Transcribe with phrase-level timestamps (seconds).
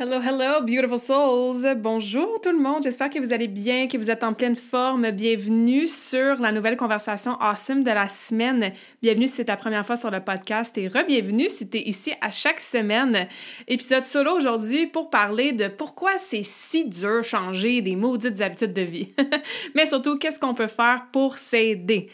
[0.00, 1.74] Hello, hello, beautiful souls.
[1.74, 2.84] Bonjour tout le monde.
[2.84, 5.10] J'espère que vous allez bien, que vous êtes en pleine forme.
[5.10, 8.72] Bienvenue sur la nouvelle conversation awesome de la semaine.
[9.02, 12.12] Bienvenue si c'est ta première fois sur le podcast et re-bienvenue si tu es ici
[12.20, 13.26] à chaque semaine.
[13.66, 18.82] Épisode solo aujourd'hui pour parler de pourquoi c'est si dur changer des maudites habitudes de
[18.82, 19.08] vie.
[19.74, 22.08] Mais surtout, qu'est-ce qu'on peut faire pour s'aider?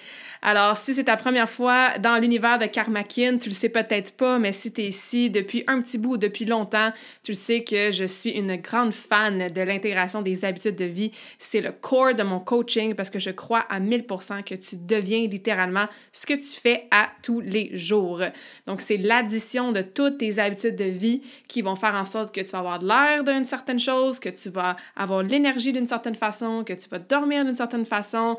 [0.46, 4.38] Alors, si c'est ta première fois dans l'univers de Karmakin, tu le sais peut-être pas,
[4.38, 6.92] mais si tu es ici depuis un petit bout ou depuis longtemps,
[7.22, 11.12] tu le sais que je suis une grande fan de l'intégration des habitudes de vie.
[11.38, 15.26] C'est le core de mon coaching parce que je crois à 1000% que tu deviens
[15.26, 18.20] littéralement ce que tu fais à tous les jours.
[18.66, 22.42] Donc, c'est l'addition de toutes tes habitudes de vie qui vont faire en sorte que
[22.42, 26.64] tu vas avoir l'air d'une certaine chose, que tu vas avoir l'énergie d'une certaine façon,
[26.64, 28.36] que tu vas dormir d'une certaine façon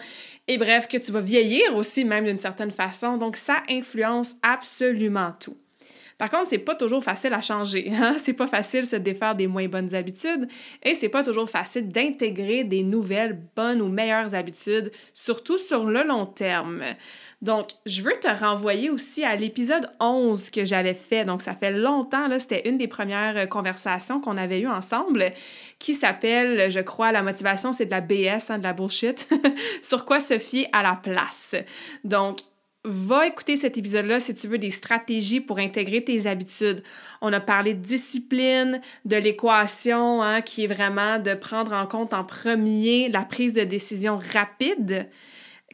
[0.48, 3.18] et bref, que tu vas vieillir aussi même d'une certaine façon.
[3.18, 5.58] Donc, ça influence absolument tout.
[6.18, 7.92] Par contre, c'est pas toujours facile à changer.
[7.94, 8.16] Hein?
[8.24, 10.48] C'est pas facile de se défaire des moins bonnes habitudes
[10.82, 16.04] et c'est pas toujours facile d'intégrer des nouvelles bonnes ou meilleures habitudes, surtout sur le
[16.04, 16.84] long terme.
[17.42, 21.26] Donc, je veux te renvoyer aussi à l'épisode 11 que j'avais fait.
[21.26, 25.34] Donc, ça fait longtemps, là, c'était une des premières euh, conversations qu'on avait eues ensemble
[25.78, 29.30] qui s'appelle, je crois, La motivation, c'est de la BS, hein, de la bullshit.
[29.82, 31.56] Sur quoi se fier à la place.
[32.04, 32.40] Donc,
[32.86, 36.84] va écouter cet épisode-là si tu veux des stratégies pour intégrer tes habitudes.
[37.22, 42.14] On a parlé de discipline, de l'équation, hein, qui est vraiment de prendre en compte
[42.14, 45.08] en premier la prise de décision rapide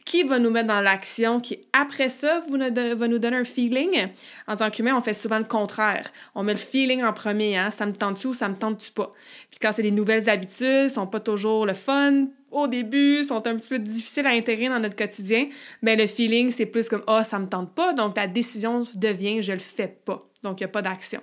[0.04, 4.08] qui va nous mettre dans l'action, qui après ça va nous donner un feeling.
[4.46, 6.10] En tant qu'humain, on fait souvent le contraire.
[6.34, 7.70] On met le feeling en premier, hein?
[7.70, 9.10] ça me tente-tu ou ça me tente-tu pas?
[9.50, 12.14] Puis quand c'est des nouvelles habitudes, sont pas toujours le fun
[12.50, 15.48] au début, sont un petit peu difficiles à intégrer dans notre quotidien,
[15.80, 18.82] mais le feeling, c'est plus comme ah, oh, ça me tente pas, donc la décision
[18.94, 20.28] devient je le fais pas.
[20.42, 21.20] Donc il n'y a pas d'action.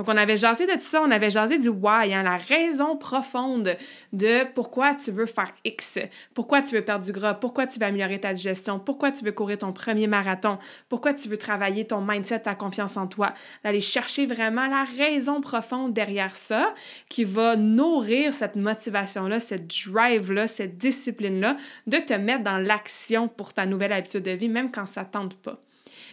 [0.00, 2.96] Donc, on avait jasé de tout ça, on avait jasé du why, hein, la raison
[2.96, 3.76] profonde
[4.14, 5.98] de pourquoi tu veux faire X,
[6.32, 9.32] pourquoi tu veux perdre du gras, pourquoi tu veux améliorer ta digestion, pourquoi tu veux
[9.32, 10.56] courir ton premier marathon,
[10.88, 15.42] pourquoi tu veux travailler ton mindset, ta confiance en toi, d'aller chercher vraiment la raison
[15.42, 16.74] profonde derrière ça
[17.10, 23.52] qui va nourrir cette motivation-là, cette drive-là, cette discipline-là, de te mettre dans l'action pour
[23.52, 25.60] ta nouvelle habitude de vie, même quand ça ne tente pas.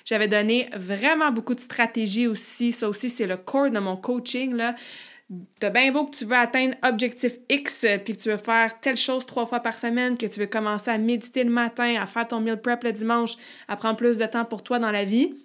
[0.07, 2.71] J'avais donné vraiment beaucoup de stratégies aussi.
[2.71, 4.53] Ça aussi, c'est le core de mon coaching.
[4.53, 4.73] Là.
[5.59, 8.95] T'as bien beau que tu veux atteindre objectif X, puis que tu veux faire telle
[8.95, 12.25] chose trois fois par semaine, que tu veux commencer à méditer le matin, à faire
[12.25, 13.35] ton meal prep le dimanche,
[13.67, 15.35] à prendre plus de temps pour toi dans la vie.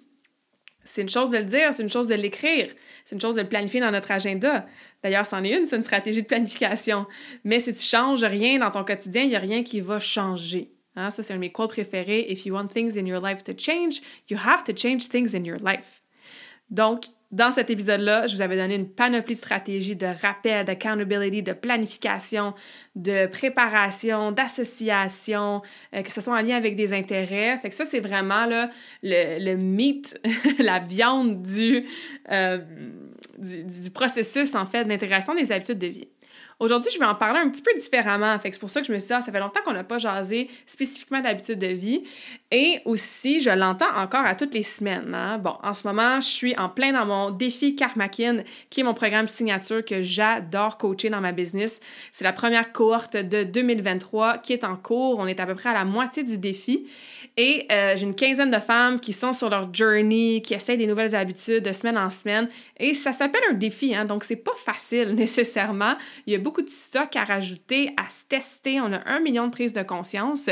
[0.85, 2.69] C'est une chose de le dire, c'est une chose de l'écrire,
[3.03, 4.65] c'est une chose de le planifier dans notre agenda.
[5.03, 7.05] D'ailleurs, c'en est une, c'est une stratégie de planification.
[7.43, 10.72] Mais si tu changes rien dans ton quotidien, il n'y a rien qui va changer.
[10.95, 12.31] Hein, ça, c'est un de mes quotes préférés.
[12.31, 15.43] If you want things in your life to change, you have to change things in
[15.43, 16.01] your life.
[16.69, 21.41] Donc, dans cet épisode-là, je vous avais donné une panoplie de stratégies de rappel, d'accountability,
[21.41, 22.53] de planification,
[22.95, 25.63] de préparation, d'association,
[25.95, 27.57] euh, que ce soit en lien avec des intérêts.
[27.57, 28.67] Fait que ça, c'est vraiment le,
[29.01, 30.19] le meat,
[30.59, 31.43] la viande
[32.31, 32.59] euh,
[33.39, 36.07] du, du, processus, en fait, d'intégration des habitudes de vie.
[36.59, 38.37] Aujourd'hui, je vais en parler un petit peu différemment.
[38.41, 39.97] C'est pour ça que je me suis dit, ah, ça fait longtemps qu'on n'a pas
[39.97, 42.03] jasé spécifiquement d'habitude de vie.
[42.51, 45.13] Et aussi, je l'entends encore à toutes les semaines.
[45.13, 45.39] Hein.
[45.39, 48.93] Bon, en ce moment, je suis en plein dans mon défi Karmakin, qui est mon
[48.93, 51.79] programme signature que j'adore coacher dans ma business.
[52.11, 55.17] C'est la première cohorte de 2023 qui est en cours.
[55.19, 56.87] On est à peu près à la moitié du défi.
[57.35, 60.85] Et euh, j'ai une quinzaine de femmes qui sont sur leur journey, qui essayent des
[60.85, 62.47] nouvelles habitudes de semaine en semaine.
[62.79, 65.95] Et ça s'appelle un défi, hein, donc c'est pas facile nécessairement.
[66.27, 68.79] Il y a beaucoup de stock à rajouter, à se tester.
[68.79, 70.49] On a un million de prises de conscience.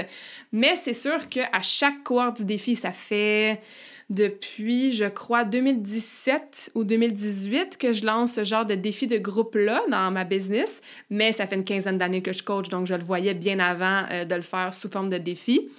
[0.51, 3.61] Mais c'est sûr qu'à chaque cohorte du défi, ça fait
[4.09, 9.83] depuis, je crois, 2017 ou 2018 que je lance ce genre de défi de groupe-là
[9.89, 13.03] dans ma business, mais ça fait une quinzaine d'années que je coach, donc je le
[13.03, 15.69] voyais bien avant euh, de le faire sous forme de défi.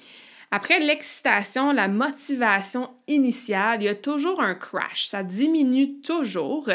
[0.54, 5.06] Après l'excitation, la motivation initiale, il y a toujours un crash.
[5.06, 6.68] Ça diminue toujours.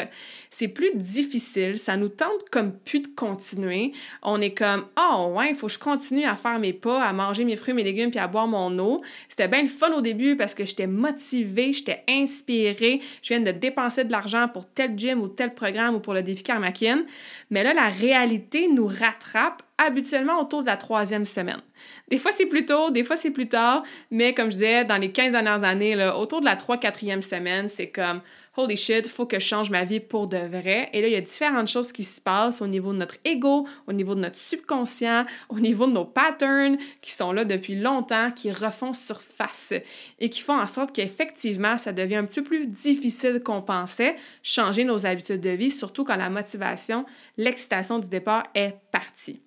[0.50, 1.78] C'est plus difficile.
[1.78, 3.92] Ça nous tente comme plus de continuer.
[4.24, 7.12] On est comme, oh ouais, il faut que je continue à faire mes pas, à
[7.12, 9.00] manger mes fruits, mes légumes, puis à boire mon eau.
[9.28, 13.00] C'était bien le fun au début parce que j'étais motivée, j'étais inspirée.
[13.22, 16.24] Je viens de dépenser de l'argent pour tel gym ou tel programme ou pour le
[16.24, 17.04] défi Karmakin.
[17.50, 21.62] Mais là, la réalité nous rattrape habituellement autour de la troisième semaine.
[22.08, 24.96] Des fois, c'est plus tôt, des fois, c'est plus tard, mais comme je disais, dans
[24.96, 28.20] les 15 dernières années, là, autour de la 3-4e semaine, c'est comme
[28.58, 30.90] holy shit, faut que je change ma vie pour de vrai.
[30.92, 33.66] Et là, il y a différentes choses qui se passent au niveau de notre ego,
[33.86, 38.30] au niveau de notre subconscient, au niveau de nos patterns qui sont là depuis longtemps,
[38.30, 39.72] qui refont surface
[40.18, 44.16] et qui font en sorte qu'effectivement, ça devient un petit peu plus difficile qu'on pensait,
[44.42, 49.40] changer nos habitudes de vie, surtout quand la motivation, l'excitation du départ est partie.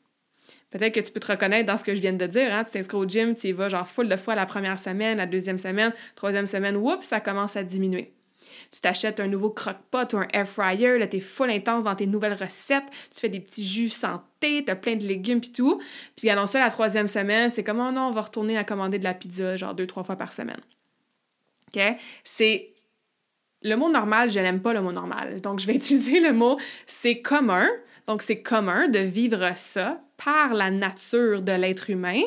[0.72, 2.54] Peut-être que tu peux te reconnaître dans ce que je viens de dire.
[2.54, 2.64] Hein?
[2.64, 5.28] Tu t'inscris au gym, tu y vas genre full de fois la première semaine, la
[5.28, 8.14] deuxième semaine, troisième semaine, oups, ça commence à diminuer.
[8.72, 12.08] Tu t'achètes un nouveau crock-pot ou un air fryer, là, t'es full intense dans tes
[12.08, 15.82] nouvelles recettes, tu fais des petits jus santé, t'as plein de légumes pis tout.
[16.16, 18.98] Puis allons ça la troisième semaine, c'est comme, oh non, on va retourner à commander
[18.98, 20.62] de la pizza, genre deux, trois fois par semaine.
[21.68, 21.82] OK?
[22.24, 22.74] C'est
[23.62, 25.42] le mot normal, je n'aime pas le mot normal.
[25.42, 26.58] Donc, je vais utiliser le mot
[26.88, 27.68] c'est commun.
[28.08, 32.22] Donc, c'est commun de vivre ça par la nature de l'être humain.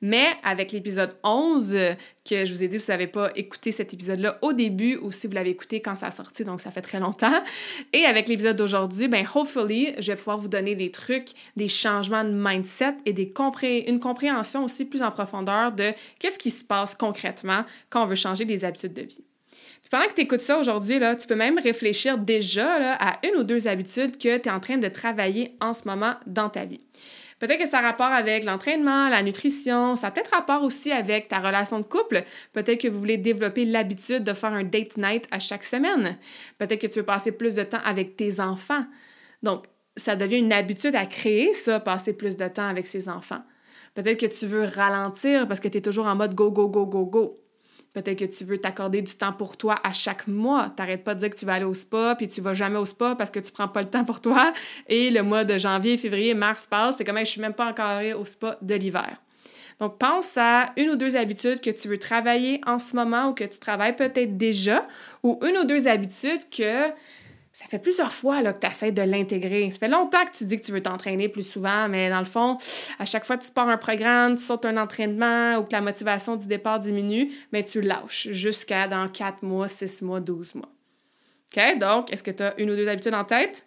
[0.00, 1.76] Mais avec l'épisode 11,
[2.24, 5.26] que je vous ai dit, vous n'avez pas écouté cet épisode-là au début ou si
[5.26, 7.42] vous l'avez écouté quand ça a sorti, donc ça fait très longtemps.
[7.92, 12.24] Et avec l'épisode d'aujourd'hui, ben hopefully, je vais pouvoir vous donner des trucs, des changements
[12.24, 13.32] de mindset et des
[13.86, 18.14] une compréhension aussi plus en profondeur de qu'est-ce qui se passe concrètement quand on veut
[18.14, 19.24] changer des habitudes de vie
[19.90, 23.42] pendant que tu écoutes ça aujourd'hui, tu peux même réfléchir déjà là, à une ou
[23.42, 26.80] deux habitudes que tu es en train de travailler en ce moment dans ta vie.
[27.40, 31.28] Peut-être que ça a rapport avec l'entraînement, la nutrition, ça a peut-être rapport aussi avec
[31.28, 32.22] ta relation de couple.
[32.52, 36.18] Peut-être que vous voulez développer l'habitude de faire un date night à chaque semaine.
[36.58, 38.84] Peut-être que tu veux passer plus de temps avec tes enfants.
[39.42, 39.64] Donc,
[39.96, 43.42] ça devient une habitude à créer, ça, passer plus de temps avec ses enfants.
[43.94, 46.86] Peut-être que tu veux ralentir parce que tu es toujours en mode go, go, go,
[46.86, 47.39] go, go.
[47.92, 50.72] Peut-être que tu veux t'accorder du temps pour toi à chaque mois.
[50.76, 52.84] T'arrêtes pas de dire que tu vas aller au spa, puis tu vas jamais au
[52.84, 54.52] spa parce que tu prends pas le temps pour toi.
[54.88, 58.00] Et le mois de janvier, février, mars passe, t'es comme, je suis même pas encore
[58.16, 59.16] au spa de l'hiver.
[59.80, 63.32] Donc, pense à une ou deux habitudes que tu veux travailler en ce moment ou
[63.32, 64.86] que tu travailles peut-être déjà,
[65.22, 66.90] ou une ou deux habitudes que
[67.60, 69.70] ça fait plusieurs fois que tu essaies de l'intégrer.
[69.70, 72.24] Ça fait longtemps que tu dis que tu veux t'entraîner plus souvent, mais dans le
[72.24, 72.56] fond,
[72.98, 75.82] à chaque fois que tu pars un programme, tu sautes un entraînement ou que la
[75.82, 80.70] motivation du départ diminue, mais tu lâches jusqu'à dans 4 mois, 6 mois, 12 mois.
[81.54, 81.78] OK?
[81.78, 83.66] Donc, est-ce que tu as une ou deux habitudes en tête?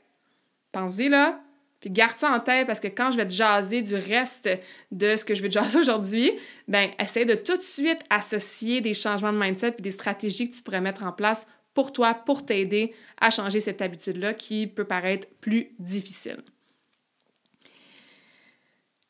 [0.72, 1.40] Pense-y là.
[1.80, 4.50] Puis garde ça en tête parce que quand je vais te jaser du reste
[4.92, 6.32] de ce que je vais te jaser aujourd'hui,
[6.68, 10.56] ben essaie de tout de suite associer des changements de mindset et des stratégies que
[10.56, 14.86] tu pourrais mettre en place pour toi, pour t'aider à changer cette habitude-là qui peut
[14.86, 16.38] paraître plus difficile.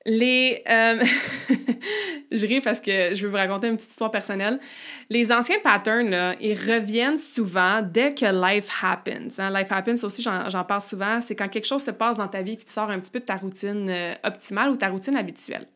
[0.05, 0.61] Les.
[0.69, 1.01] Euh,
[2.31, 4.59] je ris parce que je veux vous raconter une petite histoire personnelle.
[5.09, 9.39] Les anciens patterns, là, ils reviennent souvent dès que life happens.
[9.39, 9.49] Hein.
[9.57, 12.57] Life happens aussi, j'en parle souvent, c'est quand quelque chose se passe dans ta vie
[12.57, 15.67] qui te sort un petit peu de ta routine euh, optimale ou ta routine habituelle.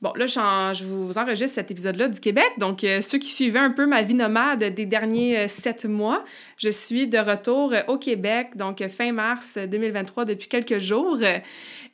[0.00, 2.52] Bon, là, je vous enregistre cet épisode-là du Québec.
[2.58, 6.24] Donc, euh, ceux qui suivaient un peu ma vie nomade des derniers euh, sept mois,
[6.56, 11.18] je suis de retour euh, au Québec, donc fin mars 2023, depuis quelques jours.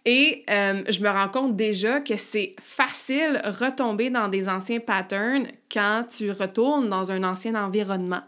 [0.05, 6.05] Et je me rends compte déjà que c'est facile retomber dans des anciens patterns quand
[6.07, 8.21] tu retournes dans un ancien environnement.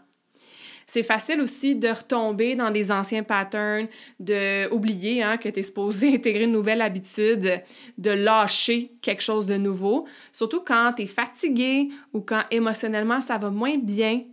[0.89, 3.87] C'est facile aussi de retomber dans des anciens patterns,
[4.21, 7.61] de oublier hein, que tu es supposé intégrer une nouvelle habitude,
[7.97, 13.37] de lâcher quelque chose de nouveau, surtout quand tu es fatigué ou quand émotionnellement ça
[13.37, 14.23] va moins bien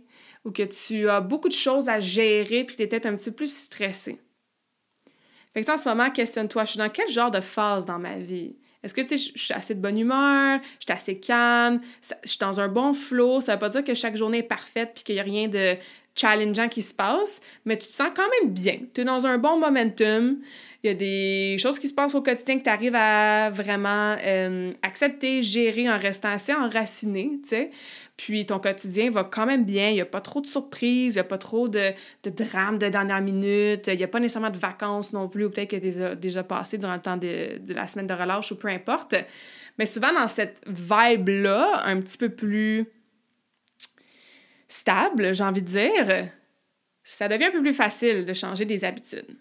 [0.45, 3.31] ou que tu as beaucoup de choses à gérer puis tu es peut-être un petit
[3.31, 4.21] peu plus stressé.
[5.53, 8.17] Fait que en ce moment, questionne-toi, je suis dans quel genre de phase dans ma
[8.17, 8.55] vie?
[8.83, 11.81] Est-ce que, tu sais, je suis assez de bonne humeur, je suis assez calme,
[12.23, 14.91] je suis dans un bon flow, ça veut pas dire que chaque journée est parfaite
[14.93, 15.75] puis qu'il n'y a rien de
[16.15, 18.79] challengeant qui se passe, mais tu te sens quand même bien.
[18.93, 20.37] Tu es dans un bon momentum.
[20.83, 24.15] Il y a des choses qui se passent au quotidien que tu arrives à vraiment
[24.23, 27.71] euh, accepter, gérer en restant assez enraciné, tu sais.
[28.17, 29.89] Puis ton quotidien va quand même bien.
[29.89, 31.91] Il n'y a pas trop de surprises, il n'y a pas trop de,
[32.23, 33.87] drames de dernière minute.
[33.87, 36.77] Il n'y a pas nécessairement de vacances non plus, ou peut-être que tu déjà passé
[36.77, 39.15] durant le temps de, de la semaine de relâche ou peu importe.
[39.77, 42.85] Mais souvent dans cette vibe-là, un petit peu plus
[44.67, 46.29] stable, j'ai envie de dire,
[47.03, 49.37] ça devient un peu plus facile de changer des habitudes.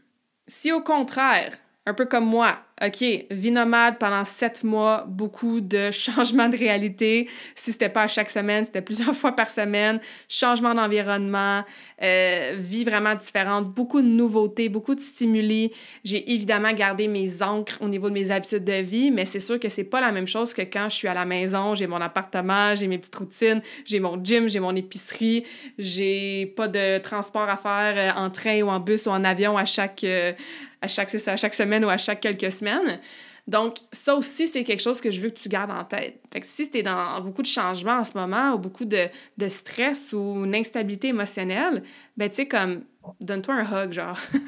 [0.47, 5.91] Si au contraire, un peu comme moi, OK, vie nomade pendant sept mois, beaucoup de
[5.93, 7.29] changements de réalité.
[7.55, 10.01] Si c'était pas à chaque semaine, c'était plusieurs fois par semaine.
[10.29, 11.63] Changement d'environnement,
[12.03, 15.73] euh, vie vraiment différente, beaucoup de nouveautés, beaucoup de stimuli.
[16.05, 19.61] J'ai évidemment gardé mes ancres au niveau de mes habitudes de vie, mais c'est sûr
[19.61, 22.01] que c'est pas la même chose que quand je suis à la maison, j'ai mon
[22.01, 25.45] appartement, j'ai mes petites routines, j'ai mon gym, j'ai mon épicerie,
[25.79, 29.57] j'ai pas de transport à faire euh, en train ou en bus ou en avion
[29.59, 30.03] à chaque...
[30.03, 30.33] Euh,
[30.85, 33.01] à chaque, à chaque semaine ou à chaque quelques semaines.
[33.47, 36.19] Donc, ça aussi, c'est quelque chose que je veux que tu gardes en tête.
[36.33, 39.49] Fait si tu es dans beaucoup de changements en ce moment ou beaucoup de, de
[39.49, 41.83] stress ou une instabilité émotionnelle,
[42.17, 42.85] ben, tu sais, comme,
[43.21, 44.19] donne-toi un hug, genre.
[44.33, 44.41] tu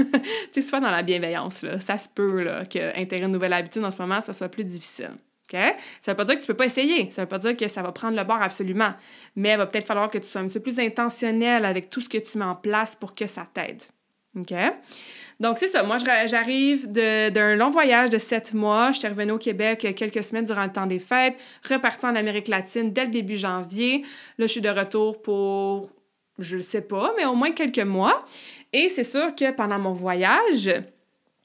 [0.53, 1.79] sais, sois dans la bienveillance, là.
[1.79, 5.13] Ça se peut, là, qu'intégrer une nouvelle habitude en ce moment, ça soit plus difficile.
[5.53, 5.59] OK?
[6.01, 7.11] Ça veut pas dire que tu peux pas essayer.
[7.11, 8.95] Ça veut pas dire que ça va prendre le bord absolument.
[9.37, 12.01] Mais il va peut-être falloir que tu sois un petit peu plus intentionnel avec tout
[12.01, 13.83] ce que tu mets en place pour que ça t'aide.
[14.37, 14.55] OK?
[15.39, 15.83] Donc, c'est ça.
[15.83, 18.91] Moi, j'arrive d'un long voyage de sept mois.
[18.93, 21.35] Je suis revenue au Québec quelques semaines durant le temps des fêtes,
[21.69, 24.03] repartie en Amérique latine dès le début janvier.
[24.39, 25.91] Là, je suis de retour pour,
[26.39, 28.25] je ne sais pas, mais au moins quelques mois.
[28.73, 30.71] Et c'est sûr que pendant mon voyage,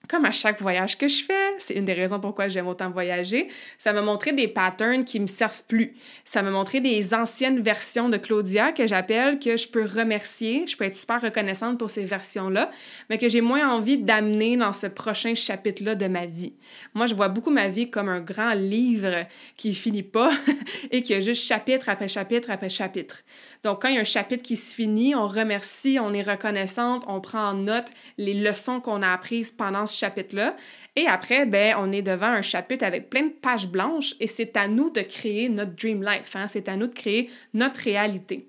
[0.10, 3.48] comme à chaque voyage que je fais, c'est une des raisons pourquoi j'aime autant voyager,
[3.77, 5.93] ça m'a montré des patterns qui me servent plus.
[6.25, 10.75] Ça m'a montré des anciennes versions de Claudia que j'appelle, que je peux remercier, je
[10.75, 12.72] peux être super reconnaissante pour ces versions-là,
[13.10, 16.53] mais que j'ai moins envie d'amener dans ce prochain chapitre-là de ma vie.
[16.93, 20.31] Moi, je vois beaucoup ma vie comme un grand livre qui finit pas
[20.91, 23.24] et qui a juste chapitre après chapitre après chapitre.
[23.63, 27.03] Donc, quand il y a un chapitre qui se finit, on remercie, on est reconnaissante,
[27.07, 30.55] on prend en note les leçons qu'on a apprises pendant ce chapitre-là.
[30.95, 34.57] Et après, ben, on est devant un chapitre avec plein de pages blanches et c'est
[34.57, 36.35] à nous de créer notre dream life.
[36.35, 36.47] Hein?
[36.47, 38.47] C'est à nous de créer notre réalité.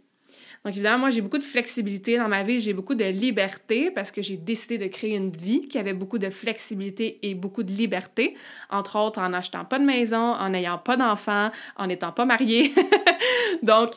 [0.64, 4.12] Donc, évidemment, moi, j'ai beaucoup de flexibilité dans ma vie, j'ai beaucoup de liberté parce
[4.12, 7.72] que j'ai décidé de créer une vie qui avait beaucoup de flexibilité et beaucoup de
[7.72, 8.36] liberté,
[8.70, 12.72] entre autres en n'achetant pas de maison, en n'ayant pas d'enfants, en n'étant pas mariée.
[13.62, 13.94] Donc,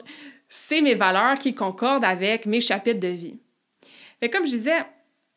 [0.50, 3.40] c'est mes valeurs qui concordent avec mes chapitres de vie.
[4.20, 4.86] Fait comme je disais,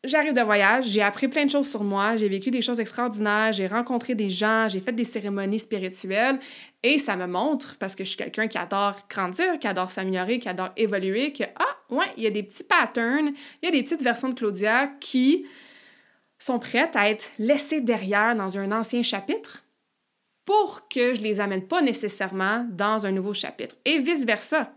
[0.03, 3.51] j'arrive de voyage, j'ai appris plein de choses sur moi, j'ai vécu des choses extraordinaires,
[3.51, 6.39] j'ai rencontré des gens, j'ai fait des cérémonies spirituelles
[6.83, 10.39] et ça me montre, parce que je suis quelqu'un qui adore grandir, qui adore s'améliorer,
[10.39, 13.71] qui adore évoluer, que, ah, ouais, il y a des petits patterns, il y a
[13.71, 15.45] des petites versions de Claudia qui
[16.37, 19.63] sont prêtes à être laissées derrière dans un ancien chapitre
[20.45, 23.75] pour que je les amène pas nécessairement dans un nouveau chapitre.
[23.85, 24.71] Et vice-versa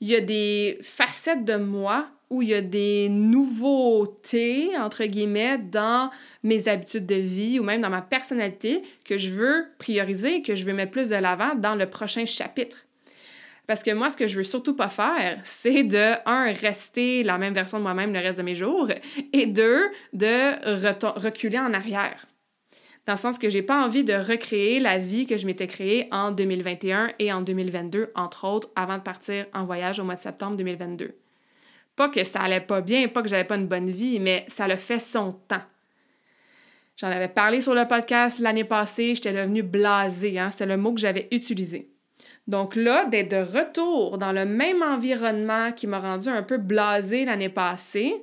[0.00, 5.58] il y a des facettes de moi où il y a des nouveautés, entre guillemets,
[5.58, 6.10] dans
[6.42, 10.64] mes habitudes de vie ou même dans ma personnalité que je veux prioriser, que je
[10.64, 12.78] veux mettre plus de l'avant dans le prochain chapitre.
[13.66, 17.38] Parce que moi, ce que je veux surtout pas faire, c'est de, un, rester la
[17.38, 18.88] même version de moi-même le reste de mes jours,
[19.32, 22.26] et deux, de reculer en arrière
[23.06, 26.08] dans le sens que j'ai pas envie de recréer la vie que je m'étais créée
[26.10, 30.20] en 2021 et en 2022, entre autres, avant de partir en voyage au mois de
[30.20, 31.14] septembre 2022.
[31.96, 34.66] Pas que ça allait pas bien, pas que j'avais pas une bonne vie, mais ça
[34.66, 35.62] le fait son temps.
[36.96, 40.92] J'en avais parlé sur le podcast l'année passée, j'étais devenue blasée, hein, c'était le mot
[40.92, 41.90] que j'avais utilisé.
[42.46, 47.24] Donc là, d'être de retour dans le même environnement qui m'a rendu un peu blasée
[47.24, 48.14] l'année passée,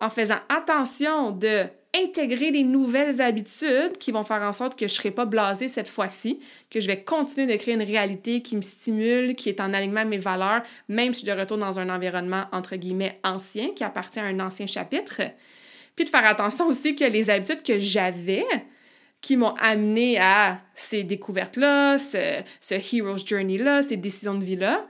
[0.00, 1.64] en faisant attention de
[1.94, 5.68] intégrer des nouvelles habitudes qui vont faire en sorte que je ne serai pas blasée
[5.68, 9.60] cette fois-ci, que je vais continuer de créer une réalité qui me stimule, qui est
[9.60, 13.68] en alignement avec mes valeurs, même si je retourne dans un environnement entre guillemets ancien,
[13.74, 15.22] qui appartient à un ancien chapitre.
[15.94, 18.44] Puis de faire attention aussi que les habitudes que j'avais,
[19.20, 24.86] qui m'ont amené à ces découvertes-là, ce, ce hero's journey-là, ces décisions de vie-là,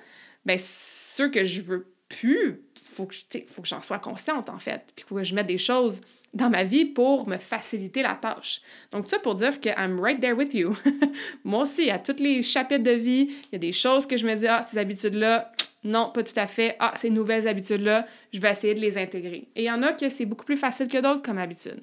[0.46, 3.14] bien, ceux que je veux plus, faut que,
[3.48, 4.82] faut que j'en sois consciente, en fait.
[4.96, 6.00] Puis que je mette des choses
[6.34, 8.60] dans ma vie pour me faciliter la tâche.
[8.90, 10.74] Donc, ça pour dire que I'm right there with you.
[11.44, 14.26] Moi aussi, à tous les chapitres de vie, il y a des choses que je
[14.26, 15.52] me dis, ah, ces habitudes-là,
[15.84, 16.76] non, pas tout à fait.
[16.80, 19.48] Ah, ces nouvelles habitudes-là, je vais essayer de les intégrer.
[19.54, 21.82] Et il y en a que c'est beaucoup plus facile que d'autres comme habitude.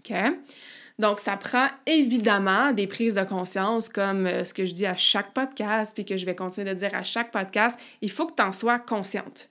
[0.00, 0.16] OK?
[0.98, 4.96] Donc, ça prend évidemment des prises de conscience, comme euh, ce que je dis à
[4.96, 7.78] chaque podcast, puis que je vais continuer de dire à chaque podcast.
[8.00, 9.50] Il faut que tu en sois consciente.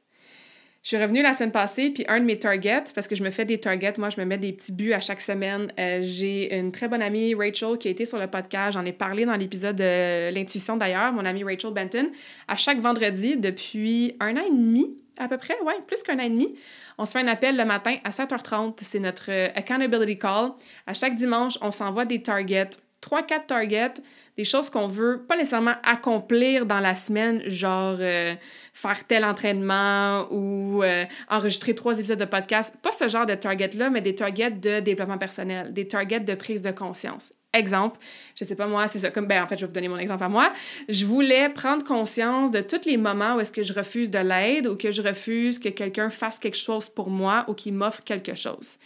[0.84, 3.30] Je suis revenue la semaine passée, puis un de mes targets, parce que je me
[3.30, 5.72] fais des targets, moi je me mets des petits buts à chaque semaine.
[5.80, 8.74] Euh, j'ai une très bonne amie, Rachel, qui a été sur le podcast.
[8.74, 12.10] J'en ai parlé dans l'épisode de l'intuition d'ailleurs, mon amie Rachel Benton.
[12.48, 16.24] À chaque vendredi, depuis un an et demi à peu près, ouais, plus qu'un an
[16.24, 16.56] et demi,
[16.98, 18.78] on se fait un appel le matin à 7h30.
[18.82, 20.52] C'est notre euh, accountability call.
[20.86, 22.70] À chaque dimanche, on s'envoie des targets
[23.02, 23.94] 3-4 targets,
[24.38, 28.36] des choses qu'on veut pas nécessairement accomplir dans la semaine, genre euh,
[28.74, 32.74] faire tel entraînement ou euh, enregistrer trois épisodes de podcast.
[32.82, 36.62] Pas ce genre de target-là, mais des targets de développement personnel, des targets de prise
[36.62, 37.34] de conscience.
[37.54, 37.98] Exemple,
[38.36, 39.98] je sais pas moi, c'est ça, comme, ben en fait, je vais vous donner mon
[39.98, 40.54] exemple à moi.
[40.90, 44.68] Je voulais prendre conscience de tous les moments où est-ce que je refuse de l'aide
[44.68, 48.36] ou que je refuse que quelqu'un fasse quelque chose pour moi ou qu'il m'offre quelque
[48.36, 48.78] chose.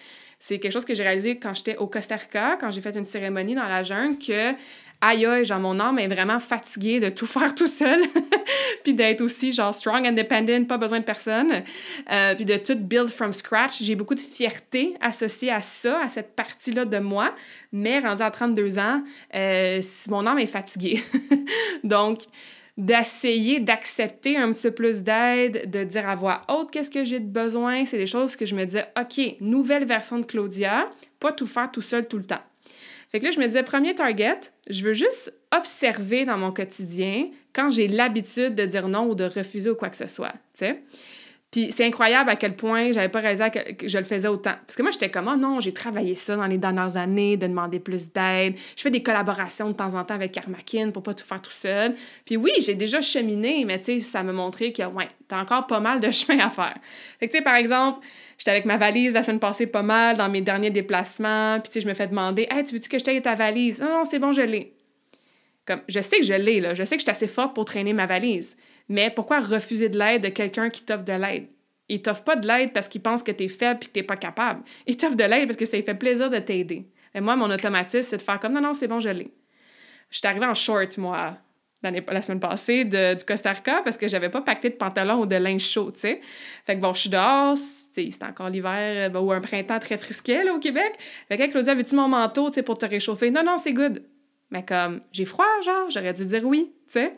[0.44, 3.06] C'est quelque chose que j'ai réalisé quand j'étais au Costa Rica, quand j'ai fait une
[3.06, 4.56] cérémonie dans la jungle, que
[5.00, 8.02] aïe aïe, genre mon âme est vraiment fatiguée de tout faire tout seul,
[8.84, 11.62] puis d'être aussi genre strong, independent, pas besoin de personne,
[12.12, 13.84] euh, puis de tout build from scratch.
[13.84, 17.36] J'ai beaucoup de fierté associée à ça, à cette partie-là de moi,
[17.72, 19.04] mais rendu à 32 ans,
[19.36, 19.80] euh,
[20.10, 21.04] mon âme est fatiguée.
[21.84, 22.22] Donc,
[22.78, 27.20] d'essayer d'accepter un petit peu plus d'aide, de dire à voix haute qu'est-ce que j'ai
[27.20, 31.32] de besoin, c'est des choses que je me disais, OK, nouvelle version de Claudia, pas
[31.32, 32.42] tout faire tout seul tout le temps.
[33.10, 37.28] Fait que là, je me disais, premier target, je veux juste observer dans mon quotidien
[37.54, 40.34] quand j'ai l'habitude de dire non ou de refuser ou quoi que ce soit.
[41.52, 43.44] Puis c'est incroyable à quel point j'avais pas réalisé
[43.78, 44.54] que je le faisais autant.
[44.66, 47.46] Parce que moi, j'étais comme, oh non, j'ai travaillé ça dans les dernières années, de
[47.46, 48.56] demander plus d'aide.
[48.78, 51.52] Je fais des collaborations de temps en temps avec Karmakin pour pas tout faire tout
[51.52, 51.96] seul.
[52.26, 55.68] Puis oui, j'ai déjà cheminé, mais tu sais, ça m'a montré que, ouais, t'as encore
[55.68, 56.78] pas mal de chemin à faire.
[57.20, 58.00] Fait que tu sais, par exemple,
[58.38, 61.60] j'étais avec ma valise la semaine passée pas mal dans mes derniers déplacements.
[61.60, 63.82] Puis tu sais, je me fais demander, hey, tu veux-tu que je t'aide ta valise?
[63.82, 64.74] Non, non, c'est bon, je l'ai.
[65.66, 66.76] Comme, je sais que je l'ai, là.
[66.76, 68.56] Je sais que je suis assez forte pour traîner ma valise.
[68.90, 71.48] Mais pourquoi refuser de l'aide de quelqu'un qui t'offre de l'aide?
[71.90, 74.04] Il t'offre pas de l'aide parce qu'il pense que tu es faible et que tu
[74.04, 74.64] pas capable.
[74.88, 76.86] Il t'offre de l'aide parce que ça lui fait plaisir de t'aider.
[77.14, 79.32] Et moi, mon automatisme, c'est de faire comme non, non, c'est bon, je l'ai.
[80.10, 81.38] Je suis arrivée en short, moi,
[81.84, 85.26] la semaine passée de, du Costa Rica parce que j'avais pas pacté de pantalon ou
[85.26, 86.22] de linge chaud, tu sais.
[86.66, 90.44] Fait que bon, je suis dehors, c'est encore l'hiver ben, ou un printemps très frisquet
[90.44, 90.94] là, au Québec.
[91.28, 93.32] Fait que Claudia, veux-tu mon manteau, tu sais, pour te réchauffer?
[93.32, 94.04] Non, non, c'est good.
[94.52, 97.14] Mais comme, j'ai froid, genre, j'aurais dû dire oui, tu sais.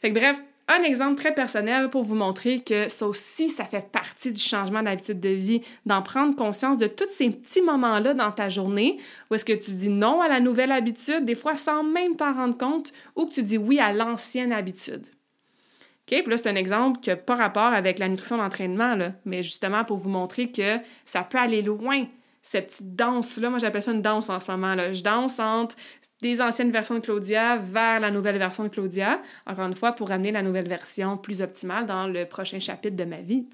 [0.00, 3.90] Fait que bref, un exemple très personnel pour vous montrer que ça aussi, ça fait
[3.90, 8.30] partie du changement d'habitude de vie, d'en prendre conscience de tous ces petits moments-là dans
[8.30, 8.98] ta journée
[9.30, 12.32] où est-ce que tu dis non à la nouvelle habitude, des fois sans même t'en
[12.32, 15.06] rendre compte, ou que tu dis oui à l'ancienne habitude.
[16.10, 16.22] OK?
[16.22, 19.84] Puis là, c'est un exemple qui n'a pas rapport avec la nutrition d'entraînement, mais justement
[19.84, 22.06] pour vous montrer que ça peut aller loin
[22.42, 23.50] cette petite danse-là.
[23.50, 24.74] Moi, j'appelle ça une danse en ce moment.
[24.74, 24.92] Là.
[24.92, 25.76] Je danse entre
[26.22, 30.10] des anciennes versions de Claudia vers la nouvelle version de Claudia, encore une fois, pour
[30.10, 33.46] amener la nouvelle version plus optimale dans le prochain chapitre de ma vie.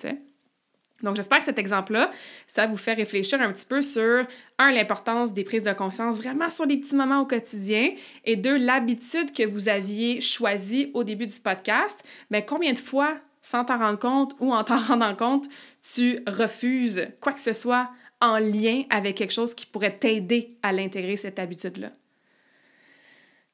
[1.03, 2.11] Donc, j'espère que cet exemple-là,
[2.47, 4.27] ça vous fait réfléchir un petit peu sur,
[4.59, 7.91] un, l'importance des prises de conscience vraiment sur les petits moments au quotidien,
[8.25, 12.03] et deux, l'habitude que vous aviez choisie au début du podcast.
[12.31, 15.47] Mais combien de fois, sans t'en rendre compte ou en t'en rendant compte,
[15.95, 17.91] tu refuses quoi que ce soit
[18.23, 21.93] en lien avec quelque chose qui pourrait t'aider à l'intégrer, cette habitude-là?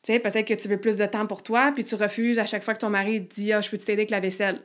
[0.03, 2.47] Tu sais, peut-être que tu veux plus de temps pour toi, puis tu refuses à
[2.47, 4.61] chaque fois que ton mari dit Ah, je peux t'aider avec la vaisselle?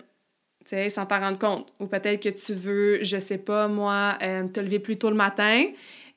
[0.89, 1.71] Sans t'en rendre compte.
[1.80, 5.15] Ou peut-être que tu veux, je sais pas, moi, euh, te lever plus tôt le
[5.15, 5.65] matin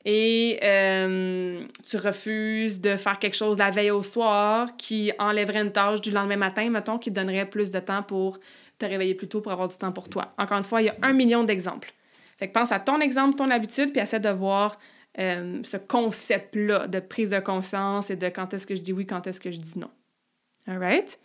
[0.04, 5.72] et euh, tu refuses de faire quelque chose la veille au soir qui enlèverait une
[5.72, 8.38] tâche du lendemain matin, mettons, qui te donnerait plus de temps pour
[8.78, 10.32] te réveiller plus tôt pour avoir du temps pour toi.
[10.38, 11.92] Encore une fois, il y a un million d'exemples.
[12.38, 14.78] Fait que pense à ton exemple, ton habitude, puis essaie de voir
[15.18, 19.06] euh, ce concept-là de prise de conscience et de quand est-ce que je dis oui,
[19.06, 19.90] quand est-ce que je dis non.
[20.66, 21.18] All right?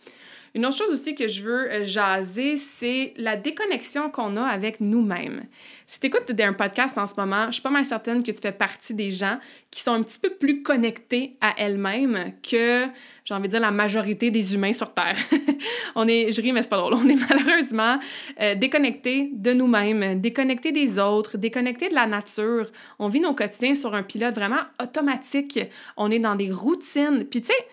[0.56, 4.80] Une autre chose aussi que je veux euh, jaser, c'est la déconnexion qu'on a avec
[4.80, 5.42] nous-mêmes.
[5.86, 8.40] Si tu écoutes un podcast en ce moment, je suis pas mal certaine que tu
[8.40, 9.38] fais partie des gens
[9.70, 12.86] qui sont un petit peu plus connectés à elles-mêmes que,
[13.26, 15.18] j'ai envie de dire, la majorité des humains sur Terre.
[15.94, 18.00] on est, je ris, mais c'est pas drôle, on est malheureusement
[18.40, 22.70] euh, déconnectés de nous-mêmes, déconnectés des autres, déconnectés de la nature.
[22.98, 25.60] On vit nos quotidiens sur un pilote vraiment automatique.
[25.98, 27.26] On est dans des routines.
[27.26, 27.66] Puis tu sais,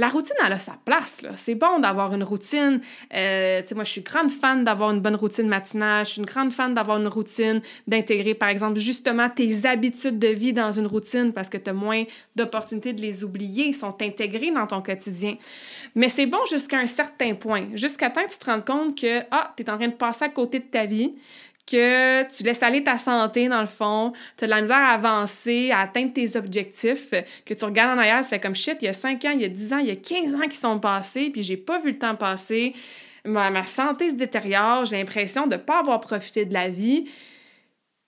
[0.00, 1.22] la routine, elle a sa place.
[1.36, 2.80] C'est bon d'avoir une routine.
[3.14, 6.06] Euh, moi, je suis grande fan d'avoir une bonne routine matinale.
[6.06, 10.28] Je suis une grande fan d'avoir une routine, d'intégrer, par exemple, justement tes habitudes de
[10.28, 13.66] vie dans une routine parce que tu as moins d'opportunités de les oublier.
[13.66, 15.36] Ils sont intégrés dans ton quotidien.
[15.94, 17.66] Mais c'est bon jusqu'à un certain point.
[17.74, 20.24] Jusqu'à temps que tu te rendes compte que, ah, tu es en train de passer
[20.24, 21.14] à côté de ta vie
[21.70, 24.94] que tu laisses aller ta santé dans le fond, tu as de la misère à
[24.94, 27.10] avancer, à atteindre tes objectifs,
[27.44, 29.42] que tu regardes en arrière, ça fait comme shit, il y a 5 ans, il
[29.42, 31.78] y a 10 ans, il y a 15 ans qui sont passés, puis j'ai pas
[31.78, 32.74] vu le temps passer.
[33.24, 37.06] Ma, ma santé se détériore, j'ai l'impression de ne pas avoir profité de la vie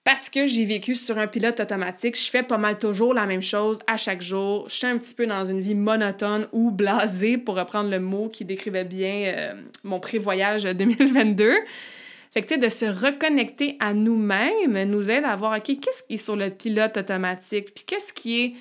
[0.04, 2.18] parce que j'ai vécu sur un pilote automatique.
[2.18, 4.68] Je fais pas mal toujours la même chose à chaque jour.
[4.68, 8.28] Je suis un petit peu dans une vie monotone ou blasée, pour reprendre le mot
[8.28, 11.54] qui décrivait bien euh, mon pré-voyage 2022.
[12.32, 16.14] Fait que, tu de se reconnecter à nous-mêmes nous aide à voir, OK, qu'est-ce qui
[16.14, 18.54] est sur le pilote automatique, puis qu'est-ce qui est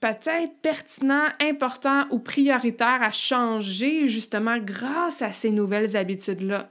[0.00, 6.68] peut-être pertinent, important ou prioritaire à changer justement grâce à ces nouvelles habitudes-là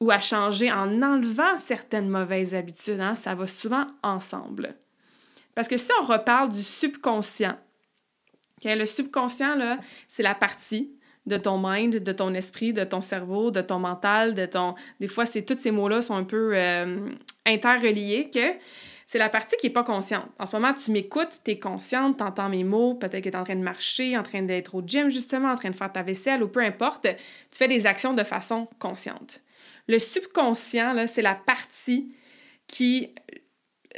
[0.00, 3.00] ou à changer en enlevant certaines mauvaises habitudes.
[3.00, 3.16] Hein?
[3.16, 4.76] Ça va souvent ensemble.
[5.54, 7.58] Parce que si on reparle du subconscient,
[8.64, 10.92] le subconscient, là, c'est la partie
[11.28, 14.74] de ton mind, de ton esprit, de ton cerveau, de ton mental, de ton...
[15.00, 17.08] Des fois, c'est tous ces mots-là sont un peu euh,
[17.46, 18.54] interreliés que
[19.06, 20.26] c'est la partie qui n'est pas consciente.
[20.38, 23.34] En ce moment, tu m'écoutes, tu es consciente, tu entends mes mots, peut-être que tu
[23.34, 25.90] es en train de marcher, en train d'être au gym justement, en train de faire
[25.90, 29.40] ta vaisselle ou peu importe, tu fais des actions de façon consciente.
[29.86, 32.12] Le subconscient, c'est la partie
[32.66, 33.14] qui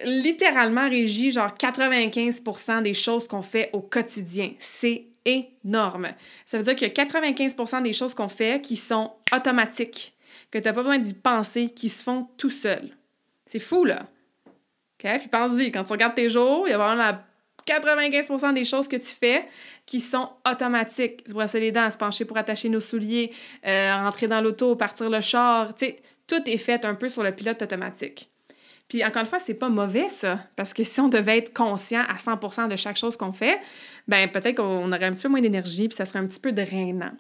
[0.04, 4.52] littéralement régit genre 95% des choses qu'on fait au quotidien.
[4.58, 6.09] C'est énorme.
[6.46, 10.14] Ça veut dire qu'il y a 95% des choses qu'on fait qui sont automatiques,
[10.50, 12.90] que tu n'as pas besoin d'y penser, qui se font tout seul.
[13.46, 14.06] C'est fou, là.
[14.46, 15.18] OK?
[15.18, 17.24] Puis pense-y, quand tu regardes tes jours, il y a vraiment la
[17.66, 19.46] 95% des choses que tu fais
[19.87, 21.22] qui sont automatiques.
[21.26, 23.33] Se brosser les dents, se pencher pour attacher nos souliers,
[23.66, 25.74] euh, rentrer dans l'auto, partir le char,
[26.26, 28.29] tout est fait un peu sur le pilote automatique.
[28.90, 32.03] Puis encore une fois, c'est pas mauvais ça, parce que si on devait être conscient
[32.09, 33.61] à 100 de chaque chose qu'on fait,
[34.09, 36.50] ben peut-être qu'on aurait un petit peu moins d'énergie, puis ça serait un petit peu
[36.50, 37.12] drainant.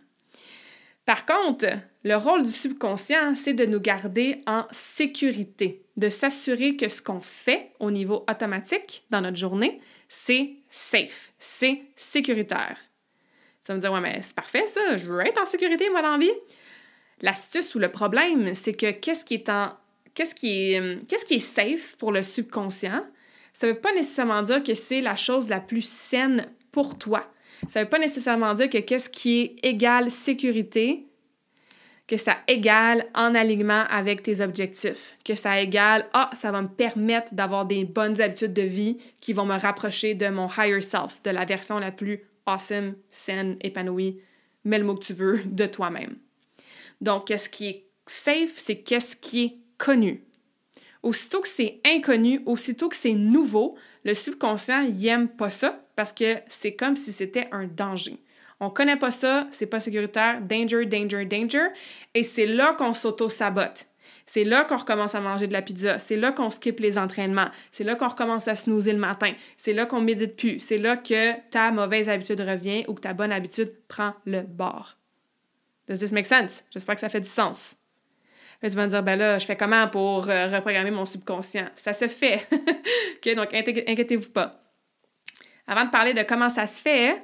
[1.06, 1.66] Par contre,
[2.02, 7.20] le rôle du subconscient, c'est de nous garder en sécurité, de s'assurer que ce qu'on
[7.20, 12.78] fait au niveau automatique dans notre journée, c'est safe, c'est sécuritaire.
[13.64, 16.02] Tu vas me dire, ouais, mais c'est parfait ça, je veux être en sécurité, moi,
[16.02, 16.32] dans la vie.
[17.22, 19.72] L'astuce ou le problème, c'est que qu'est-ce qui est en.
[20.14, 23.04] Qu'est-ce qui est, qu'est-ce qui est safe pour le subconscient?
[23.52, 27.30] Ça ne veut pas nécessairement dire que c'est la chose la plus saine pour toi.
[27.68, 31.06] Ça ne veut pas nécessairement dire que qu'est-ce qui est égal sécurité,
[32.06, 36.68] que ça égale en alignement avec tes objectifs, que ça égale, ah, ça va me
[36.68, 41.22] permettre d'avoir des bonnes habitudes de vie qui vont me rapprocher de mon higher self,
[41.22, 44.20] de la version la plus awesome, saine, épanouie,
[44.64, 46.16] mets le mot que tu veux, de toi-même.
[47.00, 50.22] Donc, qu'est-ce qui est safe, c'est qu'est-ce qui est connu.
[51.02, 56.36] Aussitôt que c'est inconnu, aussitôt que c'est nouveau, le subconscient n'aime pas ça parce que
[56.46, 58.18] c'est comme si c'était un danger.
[58.60, 61.68] On connaît pas ça, c'est pas sécuritaire, danger, danger, danger.
[62.14, 63.86] Et c'est là qu'on s'auto-sabote.
[64.26, 65.98] C'est là qu'on recommence à manger de la pizza.
[65.98, 67.48] C'est là qu'on skip les entraînements.
[67.72, 69.32] C'est là qu'on recommence à snoozer le matin.
[69.56, 70.60] C'est là qu'on médite plus.
[70.60, 74.98] C'est là que ta mauvaise habitude revient ou que ta bonne habitude prend le bord.
[75.88, 76.62] Does this make sense?
[76.70, 77.79] J'espère que ça fait du sens.
[78.62, 81.66] Là, tu vas me dire, ben là, je fais comment pour euh, reprogrammer mon subconscient?
[81.76, 82.46] Ça se fait.
[82.52, 83.34] OK?
[83.34, 84.60] Donc, inquiétez-vous pas.
[85.66, 87.22] Avant de parler de comment ça se fait,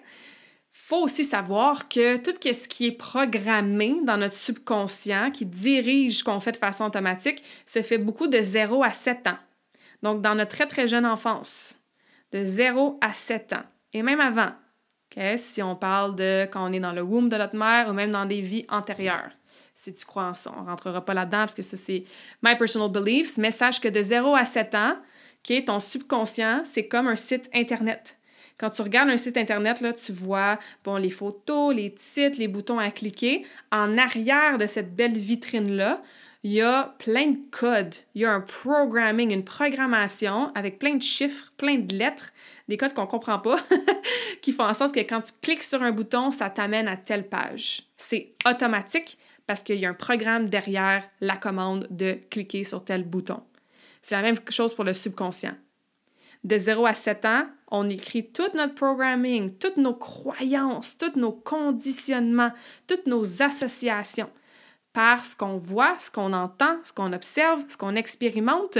[0.73, 6.25] faut aussi savoir que tout ce qui est programmé dans notre subconscient, qui dirige ce
[6.25, 9.39] qu'on fait de façon automatique, se fait beaucoup de 0 à 7 ans.
[10.03, 11.79] Donc, dans notre très, très jeune enfance,
[12.33, 13.65] de 0 à 7 ans.
[13.93, 14.53] Et même avant,
[15.37, 18.11] si on parle de quand on est dans le womb de notre mère ou même
[18.11, 19.31] dans des vies antérieures.
[19.79, 22.05] Si tu crois en ça, on ne rentrera pas là-dedans parce que ça, c'est
[22.43, 24.97] my personal beliefs, mais sache que de 0 à 7 ans,
[25.65, 28.19] ton subconscient, c'est comme un site Internet.
[28.59, 32.49] Quand tu regardes un site Internet, là, tu vois bon, les photos, les titres, les
[32.49, 33.45] boutons à cliquer.
[33.71, 36.03] En arrière de cette belle vitrine-là,
[36.43, 37.95] il y a plein de codes.
[38.15, 42.33] Il y a un programming, une programmation avec plein de chiffres, plein de lettres,
[42.69, 43.59] des codes qu'on ne comprend pas,
[44.43, 47.29] qui font en sorte que quand tu cliques sur un bouton, ça t'amène à telle
[47.29, 47.83] page.
[47.97, 53.05] C'est automatique parce qu'il y a un programme derrière la commande de cliquer sur tel
[53.05, 53.43] bouton.
[54.03, 55.55] C'est la même chose pour le subconscient
[56.47, 61.33] de 0 à 7 ans, on écrit tout notre programming, toutes nos croyances, tous nos
[61.33, 62.53] conditionnements,
[62.87, 64.31] toutes nos associations
[64.93, 68.79] par ce qu'on voit, ce qu'on entend, ce qu'on observe, ce qu'on expérimente,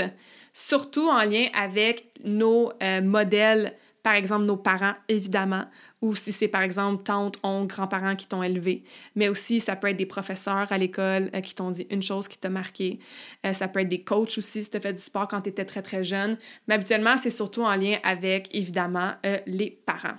[0.53, 3.75] surtout en lien avec nos euh, modèles
[4.05, 5.65] par exemple nos parents, évidemment,
[6.07, 8.85] ou si c'est par exemple tante, oncle, grands-parents qui t'ont élevé.
[9.15, 12.29] Mais aussi, ça peut être des professeurs à l'école euh, qui t'ont dit une chose
[12.29, 12.99] qui t'a marqué.
[13.45, 15.65] Euh, ça peut être des coachs aussi si tu fait du sport quand tu étais
[15.65, 16.39] très, très jeune.
[16.69, 20.17] Mais habituellement, c'est surtout en lien avec, évidemment, euh, les parents.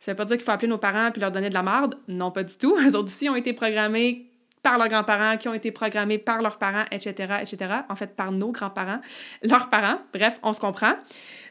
[0.00, 1.96] Ça veut pas dire qu'il faut appeler nos parents puis leur donner de la merde.
[2.08, 2.76] Non, pas du tout.
[2.80, 4.24] Eux autres aussi ont été programmés
[4.62, 7.74] par leurs grands-parents, qui ont été programmés par leurs parents, etc., etc.
[7.88, 9.00] En fait, par nos grands-parents,
[9.42, 9.98] leurs parents.
[10.12, 10.94] Bref, on se comprend.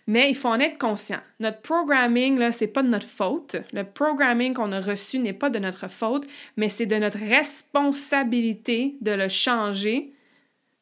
[0.08, 1.20] Mais il faut en être conscient.
[1.42, 3.58] Notre programming, là, c'est pas de notre faute.
[3.74, 8.96] Le programming qu'on a reçu n'est pas de notre faute, mais c'est de notre responsabilité
[9.02, 10.14] de le changer,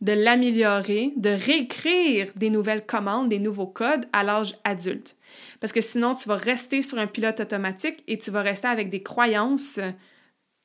[0.02, 5.16] de l'améliorer, de réécrire des nouvelles commandes, des nouveaux codes à l'âge adulte.
[5.60, 8.90] Parce que sinon, tu vas rester sur un pilote automatique et tu vas rester avec
[8.90, 9.80] des croyances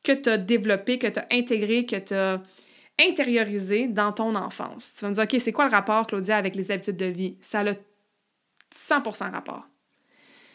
[0.03, 2.43] que tu as développées, que tu as intégrées, que tu as
[3.01, 4.95] intériorisées dans ton enfance.
[4.97, 7.37] Tu vas me dire, OK, c'est quoi le rapport, Claudia, avec les habitudes de vie?
[7.41, 7.63] Ça
[8.75, 9.69] 100% rapport.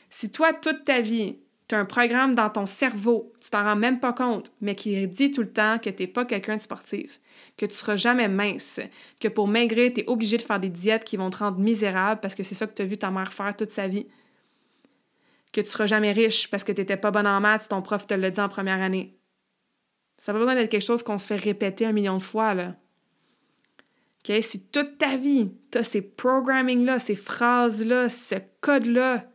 [0.10, 3.76] Si toi, toute ta vie, tu as un programme dans ton cerveau, tu t'en rends
[3.76, 6.62] même pas compte, mais qui dit tout le temps que tu n'es pas quelqu'un de
[6.62, 7.20] sportif,
[7.58, 8.80] que tu seras jamais mince,
[9.20, 12.22] que pour maigrir, tu es obligé de faire des diètes qui vont te rendre misérable
[12.22, 14.06] parce que c'est ça que tu as vu ta mère faire toute sa vie,
[15.52, 18.06] que tu seras jamais riche parce que tu n'étais pas bonne en maths, ton prof
[18.06, 19.18] te l'a dit en première année.
[20.18, 22.54] Ça n'a pas besoin d'être quelque chose qu'on se fait répéter un million de fois,
[22.54, 22.76] là.
[24.28, 24.44] OK?
[24.44, 29.26] Si toute ta vie, tu as ces programming-là, ces phrases-là, ce code-là,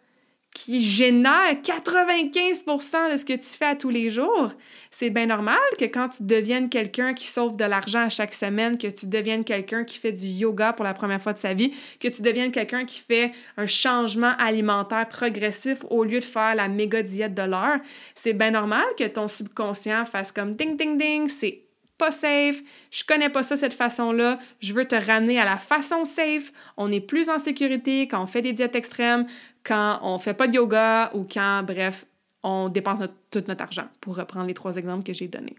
[0.52, 4.52] qui génère 95% de ce que tu fais à tous les jours.
[4.90, 8.76] C'est bien normal que quand tu deviennes quelqu'un qui sauve de l'argent à chaque semaine,
[8.76, 11.72] que tu deviennes quelqu'un qui fait du yoga pour la première fois de sa vie,
[12.00, 16.66] que tu deviennes quelqu'un qui fait un changement alimentaire progressif au lieu de faire la
[16.66, 17.78] méga diète de l'heure,
[18.16, 21.69] c'est bien normal que ton subconscient fasse comme ding ding ding, c'est
[22.10, 26.52] safe, je connais pas ça cette façon-là, je veux te ramener à la façon safe,
[26.78, 29.26] on est plus en sécurité quand on fait des diètes extrêmes,
[29.62, 32.06] quand on fait pas de yoga ou quand, bref,
[32.42, 35.56] on dépense tout notre argent, pour reprendre les trois exemples que j'ai donnés.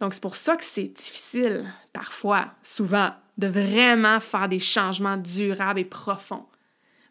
[0.00, 5.78] Donc, c'est pour ça que c'est difficile, parfois, souvent, de vraiment faire des changements durables
[5.78, 6.46] et profonds.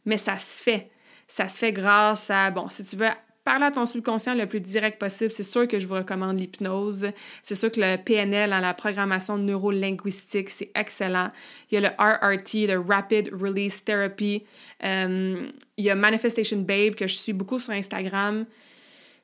[0.05, 0.91] Mais ça se fait.
[1.27, 3.07] Ça se fait grâce à, bon, si tu veux
[3.43, 7.07] parler à ton subconscient le plus direct possible, c'est sûr que je vous recommande l'hypnose.
[7.43, 11.31] C'est sûr que le PNL, hein, la programmation neurolinguistique, c'est excellent.
[11.69, 14.43] Il y a le RRT, le Rapid Release Therapy.
[14.83, 18.45] Euh, il y a Manifestation Babe, que je suis beaucoup sur Instagram.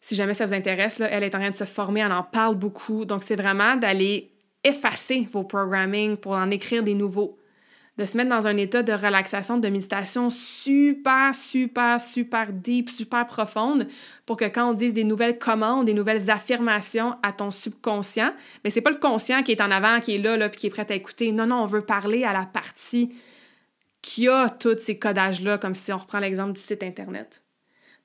[0.02, 2.24] Si jamais ça vous intéresse, là, elle est en train de se former, elle en
[2.24, 3.06] parle beaucoup.
[3.06, 4.32] Donc, c'est vraiment d'aller
[4.64, 7.38] effacer vos programming pour en écrire des nouveaux
[7.98, 13.26] de se mettre dans un état de relaxation, de méditation super, super, super deep, super
[13.26, 13.88] profonde
[14.26, 18.34] pour que quand on dise des nouvelles commandes, des nouvelles affirmations à ton subconscient,
[18.64, 20.68] mais c'est pas le conscient qui est en avant, qui est là, là, puis qui
[20.68, 21.32] est prêt à écouter.
[21.32, 23.16] Non, non, on veut parler à la partie
[24.02, 27.44] qui a tous ces codages-là, comme si on reprend l'exemple du site Internet.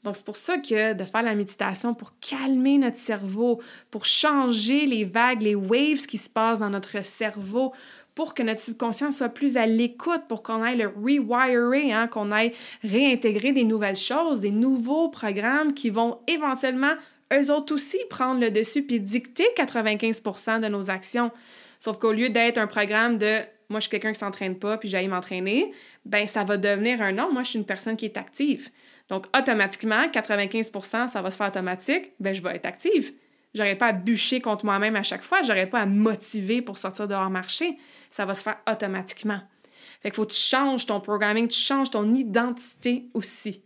[0.02, 4.84] Donc, c'est pour ça que de faire la méditation pour calmer notre cerveau, pour changer
[4.86, 7.72] les vagues, les waves qui se passent dans notre cerveau,
[8.14, 12.30] pour que notre subconscient soit plus à l'écoute, pour qu'on aille le rewirer, hein, qu'on
[12.30, 16.92] aille réintégrer des nouvelles choses, des nouveaux programmes qui vont éventuellement,
[17.32, 21.30] eux autres aussi, prendre le dessus puis dicter 95% de nos actions.
[21.78, 23.40] Sauf qu'au lieu d'être un programme de
[23.72, 25.72] moi, je suis quelqu'un qui s'entraîne pas puis j'aille m'entraîner,
[26.04, 28.68] ben ça va devenir un non, moi, je suis une personne qui est active.
[29.08, 33.12] Donc, automatiquement, 95% ça va se faire automatique, ben je vais être active.
[33.54, 37.06] J'aurais pas à bûcher contre moi-même à chaque fois, j'aurais pas à motiver pour sortir
[37.06, 37.76] dehors marcher.
[38.10, 39.40] Ça va se faire automatiquement.
[40.00, 43.62] Fait qu'il faut que tu changes ton programming, tu changes ton identité aussi.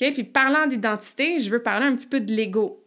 [0.00, 0.12] OK?
[0.12, 2.84] Puis parlant d'identité, je veux parler un petit peu de l'ego.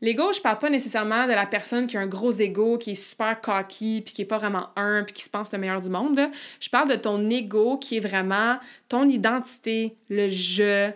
[0.00, 2.94] L'ego, je parle pas nécessairement de la personne qui a un gros ego, qui est
[2.94, 5.90] super cocky, puis qui est pas vraiment un, puis qui se pense le meilleur du
[5.90, 6.20] monde.
[6.60, 8.58] Je parle de ton ego qui est vraiment
[8.88, 10.90] ton identité, le je,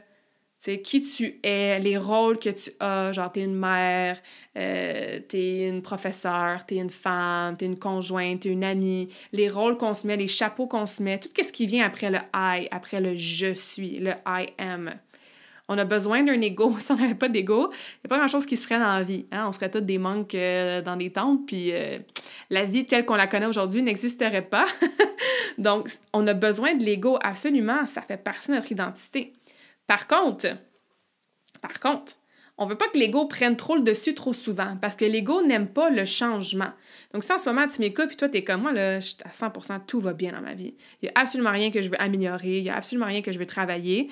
[0.65, 4.17] c'est qui tu es, les rôles que tu as, genre t'es une mère,
[4.57, 9.77] euh, t'es une professeure, t'es une femme, t'es une conjointe, t'es une amie, les rôles
[9.77, 12.69] qu'on se met, les chapeaux qu'on se met, tout ce qui vient après le I,
[12.71, 14.95] après le je suis, le I am.
[15.67, 16.77] On a besoin d'un ego.
[16.79, 19.03] Si on n'avait pas d'ego, il n'y a pas grand-chose qui se ferait dans la
[19.03, 19.27] vie.
[19.33, 19.47] Hein?
[19.49, 21.99] On serait tous des monks euh, dans des temples, puis euh,
[22.51, 24.67] la vie telle qu'on la connaît aujourd'hui n'existerait pas.
[25.59, 27.85] Donc, on a besoin de l'ego, absolument.
[27.87, 29.33] Ça fait partie de notre identité.
[29.93, 30.47] Par contre,
[31.61, 32.15] par contre,
[32.57, 35.69] on veut pas que l'ego prenne trop le dessus trop souvent parce que l'ego n'aime
[35.69, 36.71] pas le changement.
[37.13, 39.29] Donc, si en ce moment tu m'écoutes et toi, tu es comme moi, là, à
[39.29, 40.75] 100%, tout va bien dans ma vie.
[41.03, 43.33] Il n'y a absolument rien que je veux améliorer, il n'y a absolument rien que
[43.33, 44.09] je veux travailler.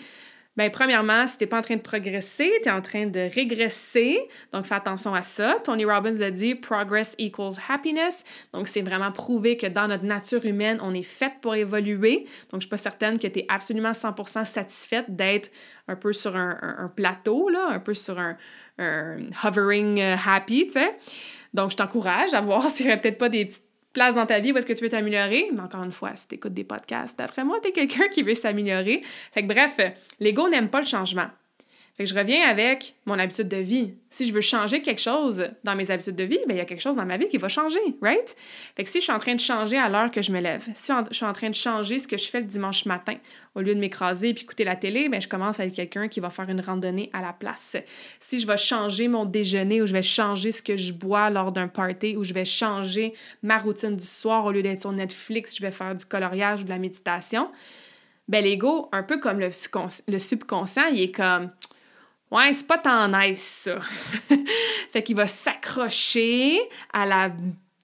[0.57, 3.21] Bien, premièrement, si tu n'es pas en train de progresser, tu es en train de
[3.33, 4.19] régresser.
[4.53, 5.57] Donc, fais attention à ça.
[5.63, 8.25] Tony Robbins l'a dit, progress equals happiness.
[8.53, 12.27] Donc, c'est vraiment prouvé que dans notre nature humaine, on est fait pour évoluer.
[12.51, 15.53] Donc, je ne suis pas certaine que tu es absolument 100% satisfaite d'être
[15.87, 18.37] un peu sur un, plateau, là, un peu sur un,
[19.45, 20.81] hovering euh, happy, tu.
[21.55, 24.41] Donc, je t'encourage à voir s'il n'y aurait peut-être pas des petites place dans ta
[24.41, 25.49] vie où est-ce que tu veux t'améliorer?
[25.53, 28.23] Mais encore une fois, si tu écoutes des podcasts, d'après moi, tu es quelqu'un qui
[28.23, 29.03] veut s'améliorer.
[29.33, 29.79] Fait que bref,
[30.21, 31.29] l'ego n'aime pas le changement.
[32.01, 33.93] Fait que je reviens avec mon habitude de vie.
[34.09, 36.65] Si je veux changer quelque chose dans mes habitudes de vie, bien, il y a
[36.65, 38.35] quelque chose dans ma vie qui va changer, right?
[38.75, 40.67] Fait que si je suis en train de changer à l'heure que je me lève,
[40.73, 43.17] si je suis en train de changer ce que je fais le dimanche matin,
[43.55, 46.31] au lieu de m'écraser et écouter la télé, bien, je commence avec quelqu'un qui va
[46.31, 47.77] faire une randonnée à la place.
[48.19, 51.53] Si je vais changer mon déjeuner ou je vais changer ce que je bois lors
[51.53, 55.55] d'un party ou je vais changer ma routine du soir, au lieu d'être sur Netflix,
[55.55, 57.51] je vais faire du coloriage ou de la méditation,
[58.27, 61.51] ben l'ego, un peu comme le subconscient, il est comme
[62.31, 63.81] Ouais, c'est pas tant nice, ça.
[64.93, 66.61] fait qu'il va s'accrocher
[66.93, 67.33] à la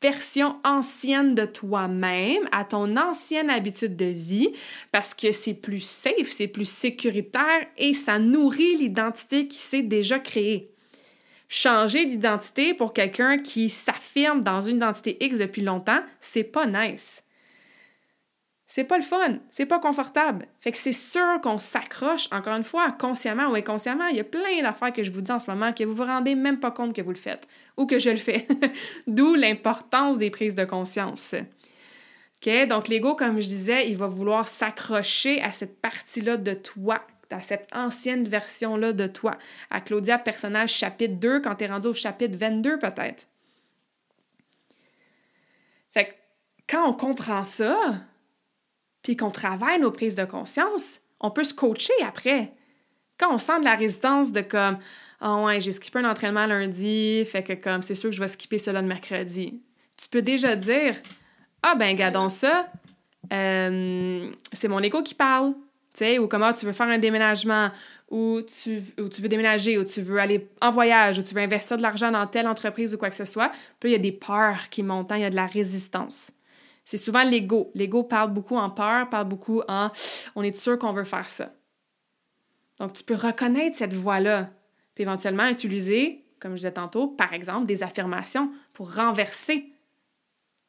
[0.00, 4.50] version ancienne de toi-même, à ton ancienne habitude de vie,
[4.92, 10.20] parce que c'est plus safe, c'est plus sécuritaire et ça nourrit l'identité qui s'est déjà
[10.20, 10.70] créée.
[11.48, 17.22] Changer d'identité pour quelqu'un qui s'affirme dans une identité X depuis longtemps, c'est pas nice.
[18.76, 20.48] C'est pas le fun, c'est pas confortable.
[20.60, 24.08] Fait que c'est sûr qu'on s'accroche, encore une fois, consciemment ou inconsciemment.
[24.08, 26.04] Il y a plein d'affaires que je vous dis en ce moment que vous vous
[26.04, 28.46] rendez même pas compte que vous le faites ou que je le fais.
[29.06, 31.34] D'où l'importance des prises de conscience.
[31.34, 32.66] OK?
[32.68, 37.40] Donc, l'ego, comme je disais, il va vouloir s'accrocher à cette partie-là de toi, à
[37.40, 39.38] cette ancienne version-là de toi.
[39.70, 43.26] À Claudia, personnage chapitre 2, quand tu es rendu au chapitre 22, peut-être.
[45.94, 46.12] Fait que
[46.68, 48.02] quand on comprend ça,
[49.06, 52.50] puis qu'on travaille nos prises de conscience, on peut se coacher après.
[53.18, 54.78] Quand on sent de la résistance de comme
[55.20, 58.20] Ah oh ouais, j'ai skippé un entraînement lundi, fait que comme c'est sûr que je
[58.20, 59.62] vais skipper cela le mercredi.
[59.96, 60.96] Tu peux déjà dire
[61.62, 62.66] Ah ben gardons ça,
[63.32, 65.54] euh, c'est mon écho qui parle.
[65.94, 67.70] sais, ou comment tu veux faire un déménagement,
[68.10, 71.42] ou tu, ou tu veux déménager, ou tu veux aller en voyage, ou tu veux
[71.42, 73.52] investir de l'argent dans telle entreprise ou quoi que ce soit.
[73.78, 76.32] Puis il y a des peurs qui montent, hein, il y a de la résistance.
[76.86, 77.72] C'est souvent l'ego.
[77.74, 79.90] L'ego parle beaucoup en peur, parle beaucoup en
[80.36, 81.52] on est sûr qu'on veut faire ça.
[82.78, 84.50] Donc, tu peux reconnaître cette voix-là,
[84.94, 89.72] puis éventuellement utiliser, comme je disais tantôt, par exemple, des affirmations pour renverser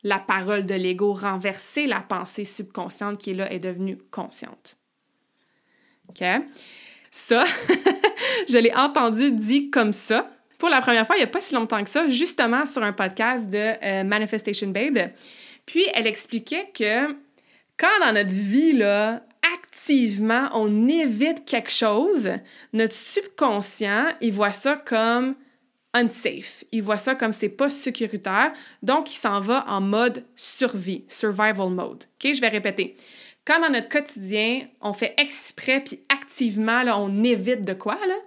[0.01, 4.75] la parole de l'ego, renverser la pensée subconsciente qui est là est devenue consciente.
[6.09, 6.23] OK?
[7.11, 7.43] Ça,
[8.49, 11.53] je l'ai entendu dit comme ça pour la première fois il n'y a pas si
[11.53, 15.11] longtemps que ça, justement sur un podcast de euh, Manifestation Babe.
[15.67, 17.13] Puis elle expliquait que
[17.77, 19.21] quand dans notre vie, là,
[19.53, 22.31] activement, on évite quelque chose,
[22.73, 25.35] notre subconscient, il voit ça comme
[25.93, 26.63] unsafe.
[26.71, 31.69] Il voit ça comme c'est pas sécuritaire, donc il s'en va en mode survie, survival
[31.69, 32.05] mode.
[32.05, 32.95] OK, je vais répéter.
[33.45, 38.17] Quand dans notre quotidien, on fait exprès puis activement, là, on évite de quoi, là?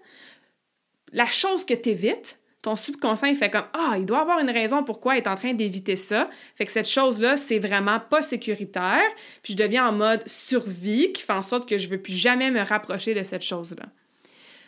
[1.12, 4.50] La chose que tu évites, ton subconscient, il fait comme Ah, il doit avoir une
[4.50, 6.28] raison pourquoi il est en train d'éviter ça.
[6.56, 9.02] Fait que cette chose-là, c'est vraiment pas sécuritaire.
[9.42, 12.50] Puis je deviens en mode survie qui fait en sorte que je veux plus jamais
[12.50, 13.86] me rapprocher de cette chose-là.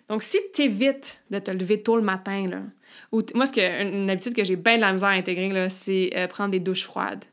[0.09, 2.51] Donc, si tu évites de te lever tôt le matin,
[3.13, 6.11] ou moi, ce que, une habitude que j'ai bien de la misère à intégrer, c'est
[6.17, 7.25] euh, prendre des douches froides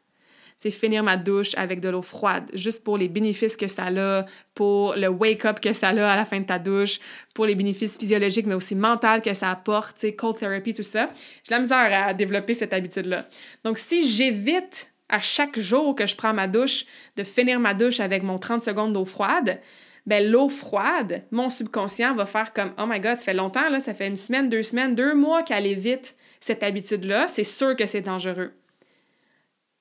[0.69, 4.93] finir ma douche avec de l'eau froide, juste pour les bénéfices que ça a, pour
[4.95, 6.99] le wake-up que ça a à la fin de ta douche,
[7.33, 10.83] pour les bénéfices physiologiques, mais aussi mentaux que ça apporte, tu sais, cold therapy, tout
[10.83, 11.07] ça.
[11.47, 13.25] J'ai la misère à développer cette habitude-là.
[13.63, 18.01] Donc, si j'évite à chaque jour que je prends ma douche de finir ma douche
[18.01, 19.61] avec mon 30 secondes d'eau froide,
[20.05, 23.79] ben l'eau froide, mon subconscient va faire comme Oh my God, ça fait longtemps, là,
[23.79, 27.85] ça fait une semaine, deux semaines, deux mois qu'elle évite cette habitude-là, c'est sûr que
[27.85, 28.51] c'est dangereux.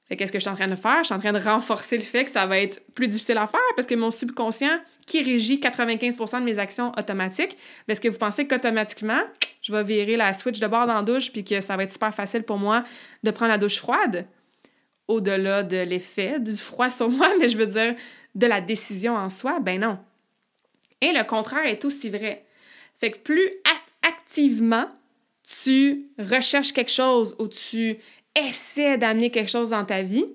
[0.08, 0.98] Fait qu'est-ce que je suis en train de faire?
[1.00, 3.46] Je suis en train de renforcer le fait que ça va être plus difficile à
[3.46, 8.08] faire parce que mon subconscient, qui régit 95% de mes actions automatiques, ben, est-ce que
[8.08, 9.20] vous pensez qu'automatiquement,
[9.60, 11.92] je vais virer la switch de bord dans la douche puis que ça va être
[11.92, 12.84] super facile pour moi
[13.22, 14.26] de prendre la douche froide?
[15.08, 17.94] Au-delà de l'effet du froid sur moi, mais je veux dire
[18.34, 19.98] de la décision en soi, ben non.
[21.02, 22.46] Et le contraire est aussi vrai.
[22.98, 23.50] Fait que plus
[24.02, 24.88] activement
[25.64, 27.96] tu recherches quelque chose ou tu
[28.38, 30.26] essaie d'amener quelque chose dans ta vie,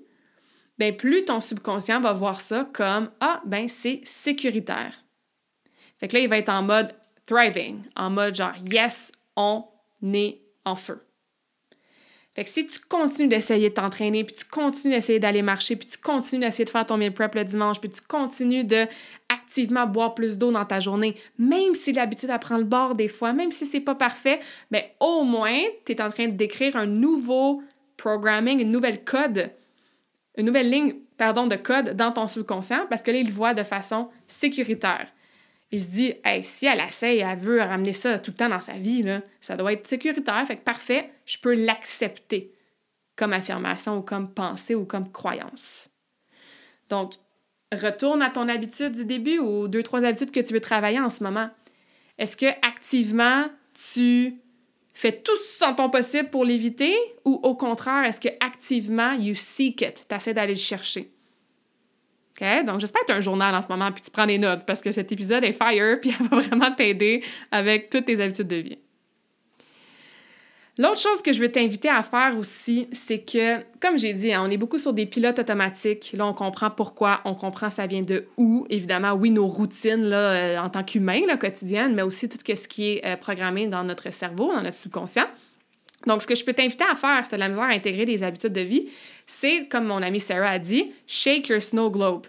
[0.78, 5.04] ben plus ton subconscient va voir ça comme ah ben c'est sécuritaire.
[5.98, 6.94] Fait que là il va être en mode
[7.26, 9.64] thriving, en mode genre yes, on
[10.02, 11.00] est en feu.
[12.34, 15.86] Fait que si tu continues d'essayer de t'entraîner, puis tu continues d'essayer d'aller marcher, puis
[15.86, 18.88] tu continues d'essayer de faire ton meal prep le dimanche, puis tu continues de
[19.86, 23.32] boire plus d'eau dans ta journée, même si l'habitude à prendre le bord des fois,
[23.32, 24.40] même si c'est pas parfait,
[24.70, 27.62] mais ben, au moins tu es en train d'écrire un nouveau
[27.96, 29.50] programming, une nouvelle code,
[30.36, 33.62] une nouvelle ligne, pardon, de code dans ton subconscient parce que là, il voit de
[33.62, 35.08] façon sécuritaire.
[35.70, 38.60] Il se dit, hey, si elle essaye, elle veut ramener ça tout le temps dans
[38.60, 39.04] sa vie,
[39.40, 42.52] ça doit être sécuritaire, fait que parfait, je peux l'accepter
[43.16, 45.88] comme affirmation ou comme pensée ou comme croyance.
[46.88, 47.14] Donc,
[47.72, 51.10] retourne à ton habitude du début ou deux, trois habitudes que tu veux travailler en
[51.10, 51.50] ce moment.
[52.18, 54.40] Est-ce que activement, tu
[54.94, 59.82] fais tout en ton possible pour l'éviter ou au contraire, est-ce que activement, you seek
[59.82, 61.10] it, tu essaies d'aller le chercher?
[62.40, 62.64] OK?
[62.64, 64.64] Donc, j'espère que tu as un journal en ce moment puis tu prends des notes
[64.66, 68.48] parce que cet épisode est fire puis elle va vraiment t'aider avec toutes tes habitudes
[68.48, 68.78] de vie.
[70.76, 74.44] L'autre chose que je veux t'inviter à faire aussi, c'est que, comme j'ai dit, hein,
[74.44, 76.12] on est beaucoup sur des pilotes automatiques.
[76.16, 78.66] Là, on comprend pourquoi, on comprend ça vient de où.
[78.70, 83.06] Évidemment, oui, nos routines euh, en tant qu'humain, quotidiennes, mais aussi tout ce qui est
[83.06, 85.26] euh, programmé dans notre cerveau, dans notre subconscient.
[86.08, 88.24] Donc, ce que je peux t'inviter à faire, as de la misère à intégrer des
[88.24, 88.88] habitudes de vie,
[89.28, 92.26] c'est, comme mon amie Sarah a dit, shake your snow globe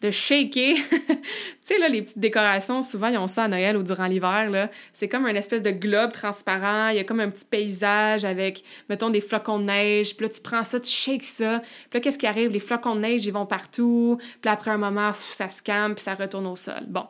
[0.00, 0.76] de shaker.
[0.90, 1.16] tu
[1.62, 4.70] sais, là, les petites décorations, souvent, ils ont ça à Noël ou durant l'hiver, là.
[4.92, 6.88] C'est comme un espèce de globe transparent.
[6.90, 10.16] Il y a comme un petit paysage avec, mettons, des flocons de neige.
[10.16, 11.60] Puis là, tu prends ça, tu shakes ça.
[11.60, 12.50] Puis là, qu'est-ce qui arrive?
[12.50, 14.18] Les flocons de neige, ils vont partout.
[14.40, 16.84] Puis après un moment, ça se calme, puis ça retourne au sol.
[16.86, 17.06] Bon.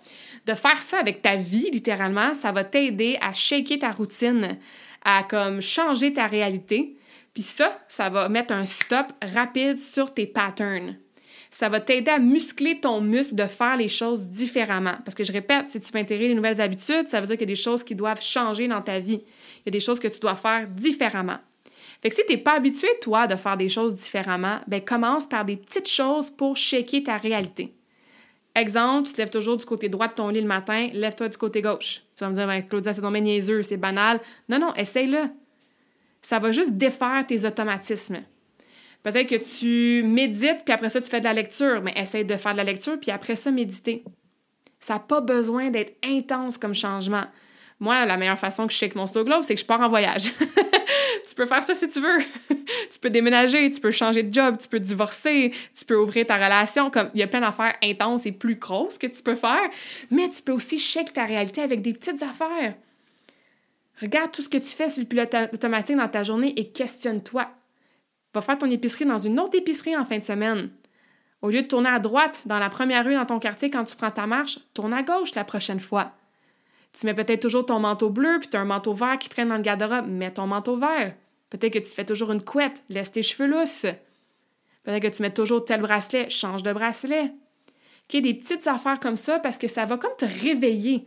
[0.47, 4.59] De faire ça avec ta vie, littéralement, ça va t'aider à shaker ta routine,
[5.05, 6.97] à comme changer ta réalité.
[7.35, 10.97] Puis ça, ça va mettre un stop rapide sur tes patterns
[11.59, 14.95] ça va t'aider à muscler ton muscle de faire les choses différemment.
[15.05, 17.49] Parce que je répète, si tu veux intégrer les nouvelles habitudes, ça veut dire qu'il
[17.49, 19.23] y a des choses qui doivent changer dans ta vie.
[19.25, 21.39] Il y a des choses que tu dois faire différemment.
[22.01, 25.29] Fait que si tu n'es pas habitué, toi, de faire des choses différemment, ben commence
[25.29, 27.75] par des petites choses pour shaker ta réalité.
[28.55, 31.39] Exemple, tu te lèves toujours du côté droit de ton lit le matin, lève-toi du
[31.39, 32.03] côté gauche.
[32.17, 34.21] Tu vas me dire, ben, Claudia, c'est tombé niaiseux, c'est banal.
[34.49, 35.25] Non, non, essaye-le.
[36.23, 38.23] Ça va juste défaire tes automatismes.
[39.03, 42.37] Peut-être que tu médites, puis après ça, tu fais de la lecture, mais essaye de
[42.37, 44.05] faire de la lecture, puis après ça, méditer.
[44.81, 47.25] Ça n'a pas besoin d'être intense comme changement.
[47.81, 49.89] Moi, la meilleure façon que je shake mon slow globe, c'est que je pars en
[49.89, 50.33] voyage.
[51.29, 52.19] tu peux faire ça si tu veux.
[52.91, 56.35] tu peux déménager, tu peux changer de job, tu peux divorcer, tu peux ouvrir ta
[56.35, 56.91] relation.
[56.91, 59.71] Comme il y a plein d'affaires intenses et plus grosses que tu peux faire,
[60.11, 62.75] mais tu peux aussi shake ta réalité avec des petites affaires.
[64.01, 67.49] Regarde tout ce que tu fais sur le pilote automatique dans ta journée et questionne-toi.
[68.35, 70.71] Va faire ton épicerie dans une autre épicerie en fin de semaine.
[71.41, 73.97] Au lieu de tourner à droite dans la première rue dans ton quartier quand tu
[73.97, 76.13] prends ta marche, tourne à gauche la prochaine fois.
[76.93, 79.49] Tu mets peut-être toujours ton manteau bleu puis tu as un manteau vert qui traîne
[79.49, 81.15] dans le garde-robe, mets ton manteau vert.
[81.51, 83.87] Peut-être que tu fais toujours une couette, laisse tes cheveux lousses.
[84.83, 87.33] Peut-être que tu mets toujours tel bracelet, change de bracelet.
[88.11, 91.07] Des petites affaires comme ça parce que ça va comme te réveiller.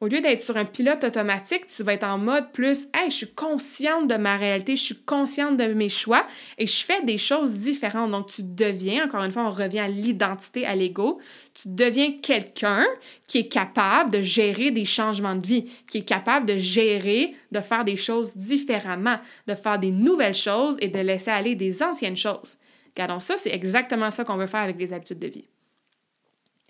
[0.00, 3.16] Au lieu d'être sur un pilote automatique, tu vas être en mode plus Hey, je
[3.16, 6.26] suis consciente de ma réalité, je suis consciente de mes choix
[6.58, 8.10] et je fais des choses différentes.
[8.10, 11.20] Donc, tu deviens, encore une fois, on revient à l'identité, à l'ego,
[11.54, 12.84] tu deviens quelqu'un
[13.28, 17.60] qui est capable de gérer des changements de vie, qui est capable de gérer, de
[17.60, 22.16] faire des choses différemment, de faire des nouvelles choses et de laisser aller des anciennes
[22.16, 22.58] choses.
[22.96, 25.44] Regardons ça, c'est exactement ça qu'on veut faire avec les habitudes de vie.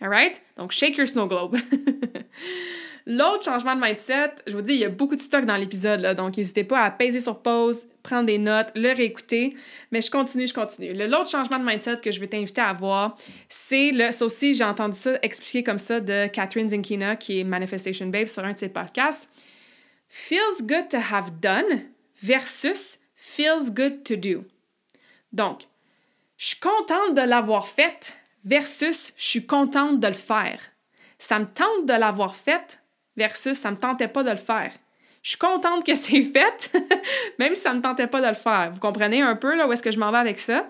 [0.03, 0.43] All right?
[0.59, 1.57] Donc, shake your snow globe.
[3.07, 6.16] L'autre changement de mindset, je vous dis, il y a beaucoup de stock dans l'épisode,
[6.16, 9.55] donc n'hésitez pas à peser sur pause, prendre des notes, le réécouter.
[9.92, 10.94] Mais je continue, je continue.
[10.94, 13.18] L'autre changement de mindset que je vais t'inviter à avoir,
[13.50, 14.11] c'est le.
[14.11, 18.26] Ça aussi, j'ai entendu ça expliqué comme ça de Catherine Zinkina, qui est Manifestation Babe,
[18.26, 19.28] sur un de ses podcasts.
[20.09, 21.82] Feels good to have done
[22.22, 24.44] versus feels good to do.
[25.32, 25.64] Donc,
[26.38, 30.61] je suis contente de l'avoir fait versus je suis contente de le faire.
[31.18, 32.80] Ça me tente de l'avoir fait
[33.17, 34.73] versus ça me tentait pas de le faire.
[35.23, 36.71] Je suis contente que c'est fait,
[37.39, 38.71] même si ça me tentait pas de le faire.
[38.73, 40.67] Vous comprenez un peu là, où est-ce que je m'en vais avec ça?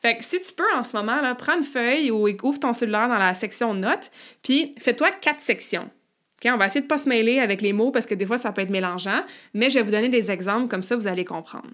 [0.00, 2.72] Fait que si tu peux en ce moment, là, prends une feuille ou ouvre ton
[2.72, 4.10] cellulaire dans la section notes,
[4.42, 5.88] puis fais-toi quatre sections.
[6.44, 6.50] OK?
[6.52, 8.36] On va essayer de ne pas se mêler avec les mots parce que des fois,
[8.36, 9.22] ça peut être mélangeant,
[9.54, 11.70] mais je vais vous donner des exemples, comme ça, vous allez comprendre.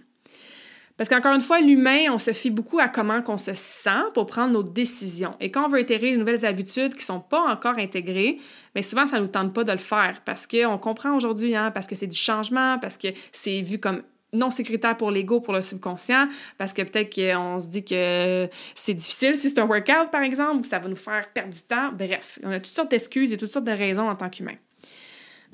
[0.98, 4.26] Parce qu'encore une fois, l'humain, on se fie beaucoup à comment on se sent pour
[4.26, 5.34] prendre nos décisions.
[5.38, 8.38] Et quand on veut intégrer de nouvelles habitudes qui ne sont pas encore intégrées,
[8.74, 11.70] mais souvent, ça ne nous tente pas de le faire parce qu'on comprend aujourd'hui, hein,
[11.70, 15.54] parce que c'est du changement, parce que c'est vu comme non sécuritaire pour l'ego, pour
[15.54, 16.28] le subconscient,
[16.58, 20.56] parce que peut-être qu'on se dit que c'est difficile si c'est un workout, par exemple,
[20.56, 21.92] ou que ça va nous faire perdre du temps.
[21.92, 24.56] Bref, on a toutes sortes d'excuses et toutes sortes de raisons en tant qu'humain.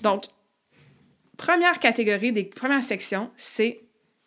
[0.00, 0.24] Donc,
[1.36, 3.84] première catégorie des premières sections, c'est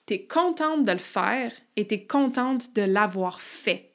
[0.08, 3.93] tu es contente de le faire et tu es contente de l'avoir fait.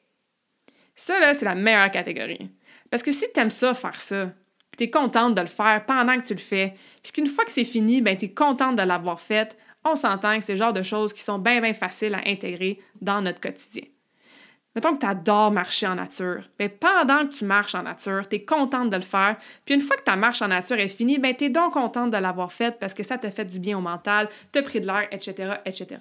[0.94, 2.50] Ça, là, c'est la meilleure catégorie.
[2.90, 4.26] Parce que si tu aimes ça, faire ça,
[4.70, 7.44] puis tu es contente de le faire pendant que tu le fais, puis qu'une fois
[7.46, 10.58] que c'est fini, ben, tu es contente de l'avoir fait, on s'entend que c'est le
[10.58, 13.84] genre de choses qui sont bien, bien faciles à intégrer dans notre quotidien.
[14.74, 16.48] Mettons que tu adores marcher en nature.
[16.58, 19.36] mais ben, pendant que tu marches en nature, tu es contente de le faire.
[19.64, 22.10] Puis une fois que ta marche en nature est finie, ben, tu es donc contente
[22.10, 24.86] de l'avoir faite parce que ça te fait du bien au mental, te pris de
[24.86, 25.98] l'air, etc., etc.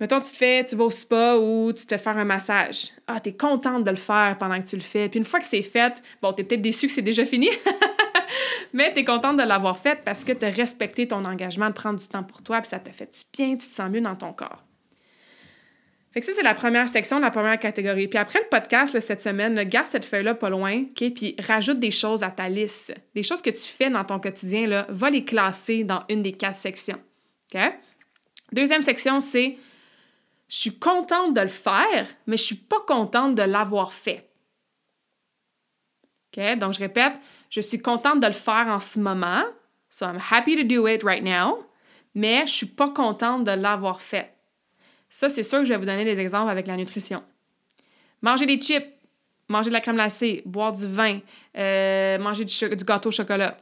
[0.00, 2.90] Mettons, tu te fais, tu vas au spa ou tu te fais faire un massage.
[3.06, 5.08] Ah, tu es contente de le faire pendant que tu le fais.
[5.08, 7.48] Puis une fois que c'est fait, bon, tu es peut-être déçu que c'est déjà fini,
[8.72, 11.74] mais tu es contente de l'avoir fait parce que tu as respecté ton engagement de
[11.74, 14.00] prendre du temps pour toi, puis ça te fait du bien, tu te sens mieux
[14.00, 14.63] dans ton corps.
[16.14, 18.06] Fait que ça, c'est la première section, la première catégorie.
[18.06, 20.84] Puis après le podcast, cette semaine, garde cette feuille-là pas loin?
[20.94, 22.94] Puis rajoute des choses à ta liste.
[23.16, 26.32] Des choses que tu fais dans ton quotidien, là, va les classer dans une des
[26.32, 27.00] quatre sections.
[28.52, 29.58] Deuxième section, c'est
[30.46, 34.30] je suis contente de le faire, mais je suis pas contente de l'avoir fait.
[36.36, 37.14] Donc, je répète,
[37.50, 39.42] je suis contente de le faire en ce moment.
[39.90, 41.64] So I'm happy to do it right now.
[42.14, 44.33] mais je suis pas contente de l'avoir fait.
[45.16, 47.22] Ça, c'est sûr que je vais vous donner des exemples avec la nutrition.
[48.20, 48.84] Manger des chips,
[49.46, 51.20] manger de la crème glacée, boire du vin,
[51.56, 53.56] euh, manger du, du, gâteau au chocolat.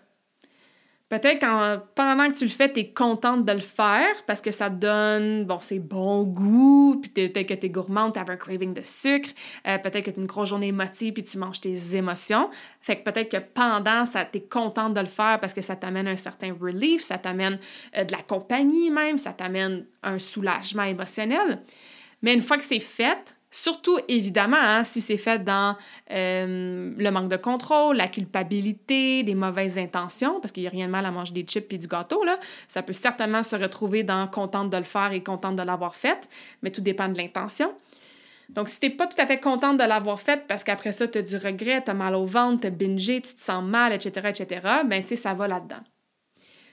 [1.12, 4.50] Peut-être que pendant que tu le fais, tu es contente de le faire parce que
[4.50, 8.72] ça donne, bon, c'est bon goût, puis peut-être que tu es gourmande, tu un craving
[8.72, 9.28] de sucre,
[9.68, 12.48] euh, peut-être que tu une grosse journée émotive, puis tu manges tes émotions.
[12.80, 15.76] Fait que peut-être que pendant, ça, tu es contente de le faire parce que ça
[15.76, 17.58] t'amène un certain relief, ça t'amène
[17.98, 21.60] euh, de la compagnie même, ça t'amène un soulagement émotionnel.
[22.22, 25.76] Mais une fois que c'est fait, Surtout, évidemment, hein, si c'est fait dans
[26.10, 30.86] euh, le manque de contrôle, la culpabilité, des mauvaises intentions, parce qu'il n'y a rien
[30.86, 32.38] de mal à manger des chips et du gâteau, là.
[32.66, 36.30] Ça peut certainement se retrouver dans contente de le faire et contente de l'avoir fait,
[36.62, 37.74] mais tout dépend de l'intention.
[38.48, 41.06] Donc, si tu n'es pas tout à fait contente de l'avoir fait parce qu'après ça,
[41.06, 43.92] tu as du regret, tu as mal au ventre, tu bingé, tu te sens mal,
[43.92, 45.84] etc., etc., ben, tu sais, ça va là-dedans.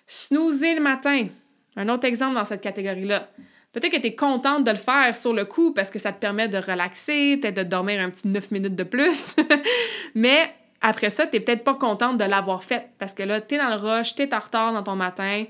[0.07, 1.27] Snoozer le matin.
[1.75, 3.27] Un autre exemple dans cette catégorie-là.
[3.72, 6.20] Peut-être que tu es contente de le faire sur le coup parce que ça te
[6.20, 9.36] permet de relaxer, peut-être de dormir un petit 9 minutes de plus.
[10.15, 10.51] Mais
[10.82, 13.57] après ça, tu n'es peut-être pas contente de l'avoir fait parce que là, tu es
[13.57, 15.45] dans le rush, tu es en retard dans ton matin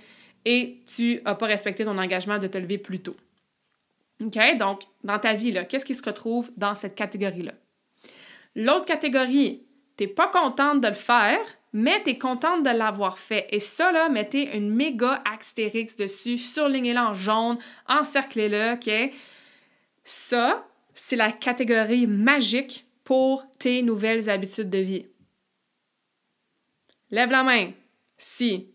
[0.45, 3.15] et tu n'as pas respecté ton engagement de te lever plus tôt.
[4.23, 4.37] OK?
[4.57, 7.53] Donc, dans ta vie, qu'est-ce qui se retrouve dans cette catégorie-là?
[8.55, 9.63] L'autre catégorie,
[9.99, 13.47] tu n'es pas contente de le faire, mais tu es contente de l'avoir fait.
[13.49, 19.13] Et ça, là, mettez une méga astérix dessus, surlignez-le en jaune, encerclez-le, OK?
[20.05, 25.05] Ça, c'est la catégorie magique pour tes nouvelles habitudes de vie.
[27.11, 27.71] Lève la main.
[28.17, 28.69] Si.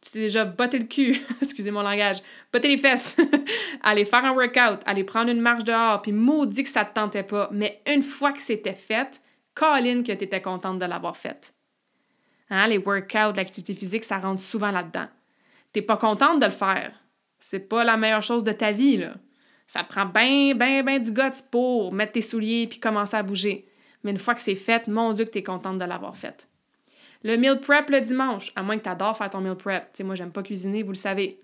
[0.00, 3.14] Tu t'es déjà botté le cul, excusez mon langage, botté les fesses,
[3.82, 7.22] aller faire un workout, aller prendre une marche dehors, puis maudit que ça te tentait
[7.22, 9.20] pas, mais une fois que c'était fait,
[9.54, 11.54] Colin que tu étais contente de l'avoir fait.
[12.50, 15.06] Hein, les workouts, l'activité physique, ça rentre souvent là-dedans.
[15.72, 16.92] T'es pas contente de le faire.
[17.38, 19.04] C'est pas la meilleure chose de ta vie.
[19.66, 23.22] Ça te prend bien, bien, bien du guts pour mettre tes souliers puis commencer à
[23.22, 23.66] bouger.
[24.04, 26.48] Mais une fois que c'est fait, mon Dieu que t'es contente de l'avoir fait.
[27.22, 29.84] Le meal prep le dimanche, à moins que t'adores faire ton meal prep.
[29.92, 31.38] Tu sais, moi, j'aime pas cuisiner, vous le savez.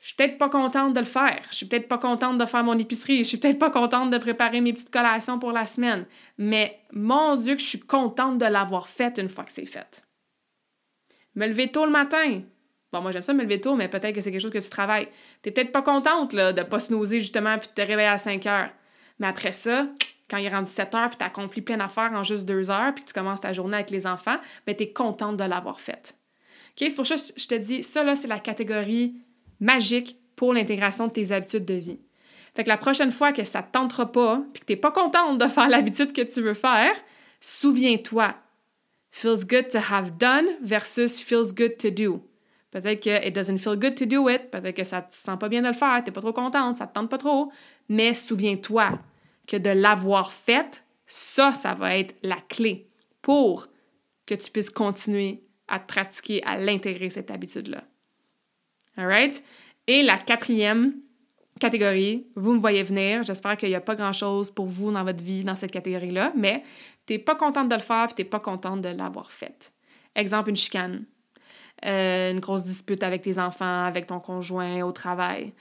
[0.00, 1.42] Je suis peut-être pas contente de le faire.
[1.50, 3.18] Je suis peut-être pas contente de faire mon épicerie.
[3.18, 6.06] Je suis peut-être pas contente de préparer mes petites collations pour la semaine.
[6.38, 10.02] Mais mon Dieu, que je suis contente de l'avoir fait une fois que c'est fait.
[11.34, 12.40] Me lever tôt le matin.
[12.92, 14.70] Bon, moi, j'aime ça me lever tôt, mais peut-être que c'est quelque chose que tu
[14.70, 15.08] travailles.
[15.42, 18.18] T'es peut-être pas contente, là, de pas se nauser, justement, puis de te réveiller à
[18.18, 18.70] 5 heures.
[19.18, 19.86] Mais après ça,
[20.28, 22.94] quand il est rendu 7 heures, puis tu accompli plein d'affaires en juste 2 heures,
[22.94, 26.16] puis tu commences ta journée avec les enfants, mais tu es contente de l'avoir faite.
[26.70, 26.88] OK?
[26.88, 29.14] C'est pour ça que je te dis, ça, là, c'est la catégorie
[29.60, 32.00] magique pour l'intégration de tes habitudes de vie.
[32.54, 34.90] Fait que la prochaine fois que ça ne tentera pas, puis que tu n'es pas
[34.90, 36.92] contente de faire l'habitude que tu veux faire,
[37.40, 38.34] souviens-toi.
[39.12, 42.22] Feels good to have done versus feels good to do.
[42.70, 45.36] Peut-être que it doesn't feel good to do it, peut-être que ça ne te sent
[45.38, 47.18] pas bien de le faire, tu n'es pas trop contente, ça ne te tente pas
[47.18, 47.50] trop,
[47.88, 48.90] mais souviens-toi
[49.48, 52.88] que de l'avoir fait, ça, ça va être la clé
[53.22, 53.66] pour
[54.26, 57.82] que tu puisses continuer à te pratiquer, à l'intégrer, cette habitude-là.
[59.86, 60.94] Et la quatrième
[61.58, 63.22] catégorie, vous me voyez venir.
[63.22, 66.62] J'espère qu'il n'y a pas grand-chose pour vous dans votre vie dans cette catégorie-là, mais
[67.06, 69.72] tu n'es pas contente de le faire et tu n'es pas contente de l'avoir fait.
[70.14, 71.04] Exemple, une chicane.
[71.86, 75.52] Euh, une grosse dispute avec tes enfants, avec ton conjoint au travail.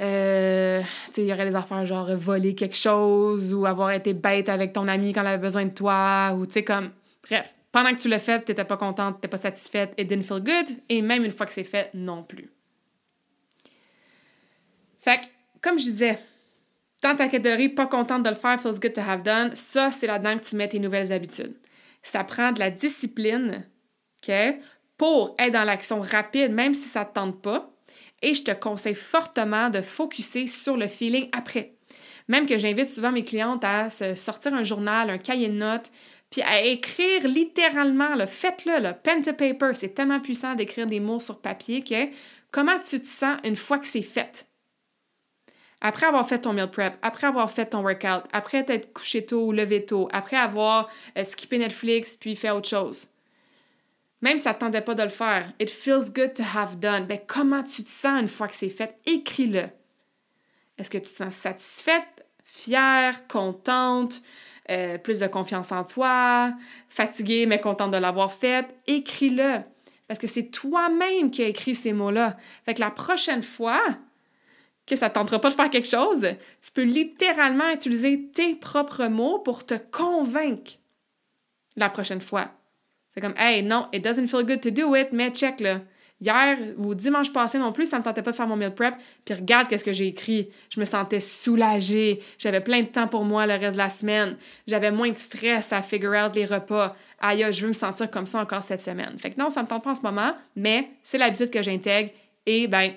[0.00, 0.82] Euh,
[1.16, 4.88] il y aurait des affaires genre voler quelque chose ou avoir été bête avec ton
[4.88, 6.90] ami quand elle avait besoin de toi ou tu sais comme
[7.22, 10.06] bref pendant que tu l'as fait, tu n'étais pas contente, tu n'étais pas satisfaite, it
[10.06, 12.48] didn't feel good, et même une fois que c'est fait, non plus.
[15.00, 15.26] Fait que,
[15.60, 16.20] comme je disais,
[17.02, 20.06] dans ta catégorie pas contente de le faire, feels good to have done, ça, c'est
[20.06, 21.56] là-dedans que tu mets tes nouvelles habitudes.
[22.00, 23.66] Ça prend de la discipline,
[24.22, 24.32] OK,
[24.96, 27.72] pour être dans l'action rapide, même si ça ne te tente pas.
[28.22, 31.74] Et je te conseille fortement de focuser sur le feeling après.
[32.28, 35.90] Même que j'invite souvent mes clientes à se sortir un journal, un cahier de notes,
[36.34, 41.20] puis à écrire littéralement, faites-le, le pen to paper, c'est tellement puissant d'écrire des mots
[41.20, 42.08] sur papier que
[42.50, 44.44] comment tu te sens une fois que c'est fait?
[45.80, 49.46] Après avoir fait ton meal prep, après avoir fait ton workout, après t'être couché tôt
[49.46, 53.06] ou levé tôt, après avoir euh, skippé Netflix puis fait autre chose.
[54.20, 57.06] Même si ça ne tentait pas de le faire, it feels good to have done.
[57.06, 58.98] Ben, comment tu te sens une fois que c'est fait?
[59.06, 59.68] Écris-le.
[60.78, 64.20] Est-ce que tu te sens satisfaite, fière, contente?
[64.70, 66.54] Euh, plus de confiance en toi,
[66.88, 69.58] fatigué mais contente de l'avoir fait, écris-le.
[70.08, 72.38] Parce que c'est toi-même qui as écrit ces mots-là.
[72.64, 73.82] Fait que la prochaine fois
[74.86, 76.26] que ça ne tentera pas de faire quelque chose,
[76.62, 80.72] tu peux littéralement utiliser tes propres mots pour te convaincre
[81.76, 82.50] la prochaine fois.
[83.12, 85.80] C'est comme, hey, non, it doesn't feel good to do it, mais check là.
[86.20, 88.94] Hier ou dimanche passé non plus, ça me tentait pas de faire mon meal prep.
[89.24, 90.48] Puis regarde qu'est-ce que j'ai écrit.
[90.70, 92.22] Je me sentais soulagée.
[92.38, 94.36] J'avais plein de temps pour moi le reste de la semaine.
[94.66, 96.96] J'avais moins de stress à figure out les repas.
[97.20, 99.18] Aïe, je veux me sentir comme ça encore cette semaine.
[99.18, 102.10] Fait que non, ça me tente pas en ce moment, mais c'est l'habitude que j'intègre
[102.46, 102.92] et ben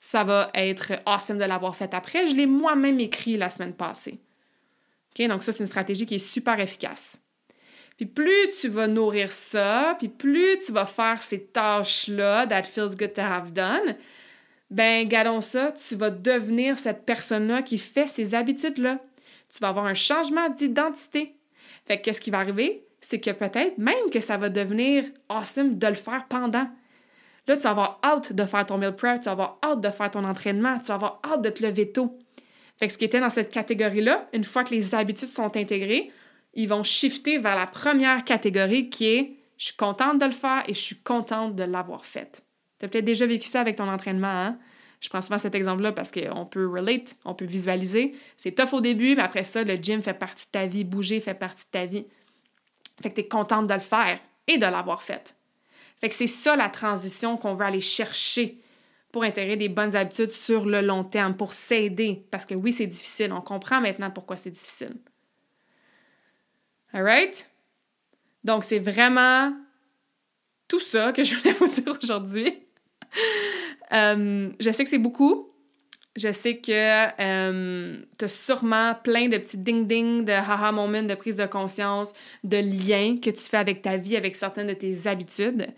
[0.00, 2.26] ça va être awesome de l'avoir fait après.
[2.26, 4.18] Je l'ai moi-même écrit la semaine passée.
[5.12, 5.28] OK?
[5.28, 7.21] Donc ça, c'est une stratégie qui est super efficace.
[7.96, 12.96] Puis plus tu vas nourrir ça, puis plus tu vas faire ces tâches-là, that feels
[12.96, 13.96] good to have done,
[14.70, 18.98] ben, gardons ça, tu vas devenir cette personne-là qui fait ces habitudes-là.
[19.52, 21.36] Tu vas avoir un changement d'identité.
[21.84, 22.84] Fait que qu'est-ce qui va arriver?
[23.02, 26.68] C'est que peut-être même que ça va devenir awesome de le faire pendant.
[27.48, 29.90] Là, tu vas avoir hâte de faire ton meal prep, tu vas avoir hâte de
[29.90, 32.18] faire ton entraînement, tu vas avoir hâte de te lever tôt.
[32.78, 36.10] Fait que ce qui était dans cette catégorie-là, une fois que les habitudes sont intégrées,
[36.54, 40.64] ils vont shifter vers la première catégorie qui est je suis contente de le faire
[40.66, 42.42] et je suis contente de l'avoir fait.
[42.80, 44.58] Tu as peut-être déjà vécu ça avec ton entraînement, hein?
[44.98, 48.12] Je prends souvent cet exemple-là parce qu'on peut relate, on peut visualiser.
[48.36, 51.20] C'est tough au début, mais après ça, le gym fait partie de ta vie, bouger
[51.20, 52.06] fait partie de ta vie.
[53.02, 55.36] Fait que tu es contente de le faire et de l'avoir fait.
[56.00, 58.60] Fait que c'est ça la transition qu'on veut aller chercher
[59.12, 62.24] pour intégrer des bonnes habitudes sur le long terme, pour s'aider.
[62.30, 63.32] Parce que oui, c'est difficile.
[63.32, 64.94] On comprend maintenant pourquoi c'est difficile.
[66.92, 67.48] Alright?
[68.44, 69.52] Donc, c'est vraiment
[70.68, 72.62] tout ça que je voulais vous dire aujourd'hui.
[73.92, 75.48] Euh, je sais que c'est beaucoup.
[76.14, 76.70] Je sais que
[77.20, 82.12] euh, tu as sûrement plein de petits ding-ding, de haha moments, de prise de conscience,
[82.44, 85.68] de liens que tu fais avec ta vie, avec certaines de tes habitudes.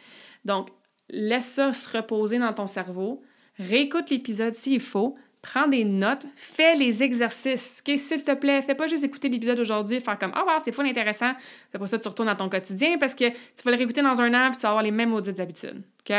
[0.44, 0.70] Donc,
[1.08, 3.22] laisse ça se reposer dans ton cerveau.
[3.58, 7.82] Réécoute l'épisode s'il faut prends des notes, fais les exercices.
[7.84, 10.72] S'il te plaît, fais pas juste écouter l'épisode aujourd'hui faire comme Ah, oh, wow, c'est
[10.72, 11.32] fou intéressant.
[11.70, 14.32] Pour ça tu retournes dans ton quotidien parce que tu vas le réécouter dans un
[14.32, 15.82] an et tu vas avoir les mêmes maudites habitudes.
[16.00, 16.16] OK?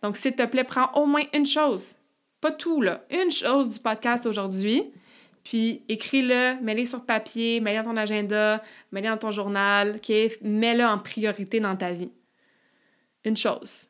[0.00, 1.96] Donc, s'il te plaît, prends au moins une chose.
[2.40, 3.04] Pas tout, là.
[3.10, 4.84] Une chose du podcast aujourd'hui.
[5.42, 8.62] Puis écris-le, mets-le sur papier, mets-le dans ton agenda,
[8.92, 10.12] mets-le dans ton journal, OK?
[10.42, 12.12] Mets-le en priorité dans ta vie.
[13.24, 13.88] Une chose.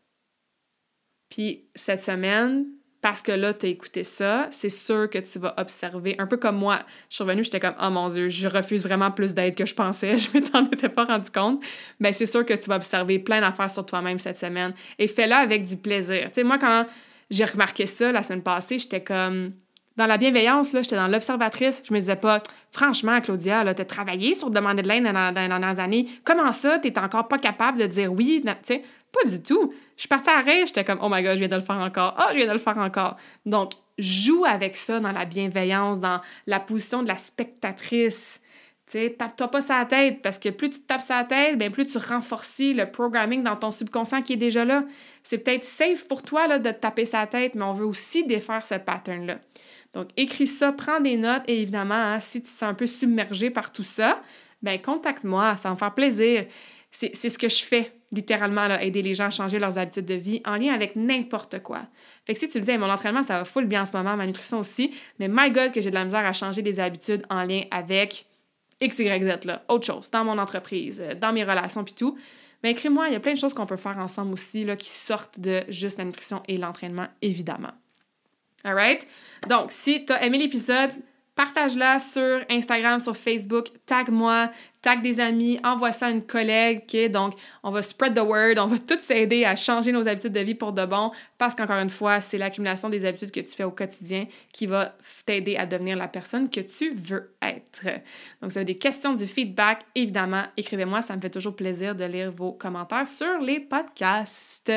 [1.28, 2.64] Puis cette semaine,
[3.00, 6.36] parce que là, tu as écouté ça, c'est sûr que tu vas observer, un peu
[6.36, 6.80] comme moi.
[7.08, 9.74] Je suis revenue, j'étais comme, oh mon Dieu, je refuse vraiment plus d'aide que je
[9.74, 11.62] pensais, je m'en étais pas rendu compte.
[12.00, 15.34] Mais c'est sûr que tu vas observer plein d'affaires sur toi-même cette semaine et fais-le
[15.34, 16.24] avec du plaisir.
[16.28, 16.86] Tu sais, moi, quand
[17.30, 19.52] j'ai remarqué ça la semaine passée, j'étais comme,
[19.98, 21.82] dans la bienveillance, là, j'étais dans l'observatrice.
[21.86, 22.40] Je me disais pas,
[22.70, 26.06] franchement, Claudia, tu as travaillé sur demander de l'aide dans, dans, les dernières années.
[26.24, 28.42] Comment ça, tu n'es encore pas capable de dire oui?
[28.44, 28.82] Tu sais,
[29.22, 29.72] pas du tout.
[29.96, 31.76] Je suis partie à rire, j'étais comme, oh my god, je viens de le faire
[31.76, 32.14] encore.
[32.18, 33.16] Oh, je viens de le faire encore.
[33.46, 38.40] Donc, joue avec ça dans la bienveillance, dans la position de la spectatrice.
[38.90, 41.98] Tu tape-toi pas sa tête parce que plus tu tapes sa tête, bien plus tu
[41.98, 44.84] renforces le programming dans ton subconscient qui est déjà là.
[45.22, 48.24] C'est peut-être safe pour toi là, de te taper sa tête, mais on veut aussi
[48.24, 49.40] défaire ce pattern-là.
[49.92, 52.86] Donc, écris ça, prends des notes et évidemment, hein, si tu te sens un peu
[52.86, 54.22] submergé par tout ça,
[54.62, 56.46] ben contacte-moi, ça va me faire plaisir.
[56.90, 60.14] C'est ce que je fais littéralement, là, aider les gens à changer leurs habitudes de
[60.14, 61.80] vie en lien avec n'importe quoi.
[62.24, 64.16] Fait que si tu me dis, mon entraînement, ça va full bien en ce moment,
[64.16, 67.24] ma nutrition aussi, mais my God, que j'ai de la misère à changer des habitudes
[67.28, 68.26] en lien avec
[68.80, 72.16] X, Y, Z, là, autre chose, dans mon entreprise, euh, dans mes relations, puis tout,
[72.62, 74.88] mais écris-moi, il y a plein de choses qu'on peut faire ensemble aussi, là, qui
[74.88, 77.72] sortent de juste la nutrition et l'entraînement, évidemment.
[78.64, 79.06] Alright?
[79.48, 80.90] Donc, si tu as aimé l'épisode,
[81.38, 84.50] partage-la sur Instagram, sur Facebook, tag-moi,
[84.82, 87.12] tag des amis, envoie ça à une collègue?
[87.12, 90.40] Donc, on va spread the word, on va tous s'aider à changer nos habitudes de
[90.40, 93.62] vie pour de bon, parce qu'encore une fois, c'est l'accumulation des habitudes que tu fais
[93.62, 97.84] au quotidien qui va t'aider à devenir la personne que tu veux être.
[98.42, 101.94] Donc, si vous avez des questions, du feedback, évidemment, écrivez-moi, ça me fait toujours plaisir
[101.94, 104.72] de lire vos commentaires sur les podcasts.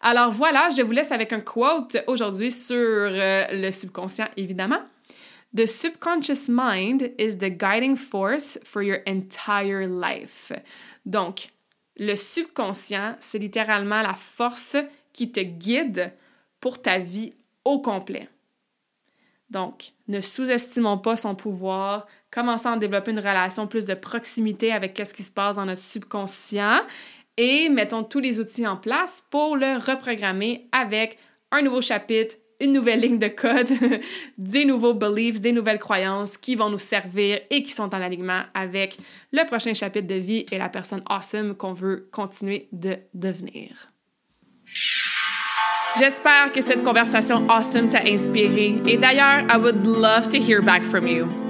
[0.00, 4.80] Alors voilà, je vous laisse avec un quote aujourd'hui sur euh, le subconscient, évidemment.
[5.52, 10.52] The subconscious mind is the guiding force for your entire life.
[11.04, 11.48] Donc,
[11.96, 14.76] le subconscient, c'est littéralement la force
[15.12, 16.12] qui te guide
[16.60, 17.32] pour ta vie
[17.64, 18.28] au complet.
[19.50, 24.96] Donc, ne sous-estimons pas son pouvoir, commençons à développer une relation plus de proximité avec
[24.96, 26.82] ce qui se passe dans notre subconscient
[27.36, 31.18] et mettons tous les outils en place pour le reprogrammer avec
[31.50, 33.70] un nouveau chapitre, une nouvelle ligne de code,
[34.38, 38.42] des nouveaux beliefs, des nouvelles croyances qui vont nous servir et qui sont en alignement
[38.54, 38.96] avec
[39.32, 43.90] le prochain chapitre de vie et la personne awesome qu'on veut continuer de devenir.
[45.98, 50.84] J'espère que cette conversation awesome t'a inspiré et d'ailleurs, I would love to hear back
[50.84, 51.49] from you.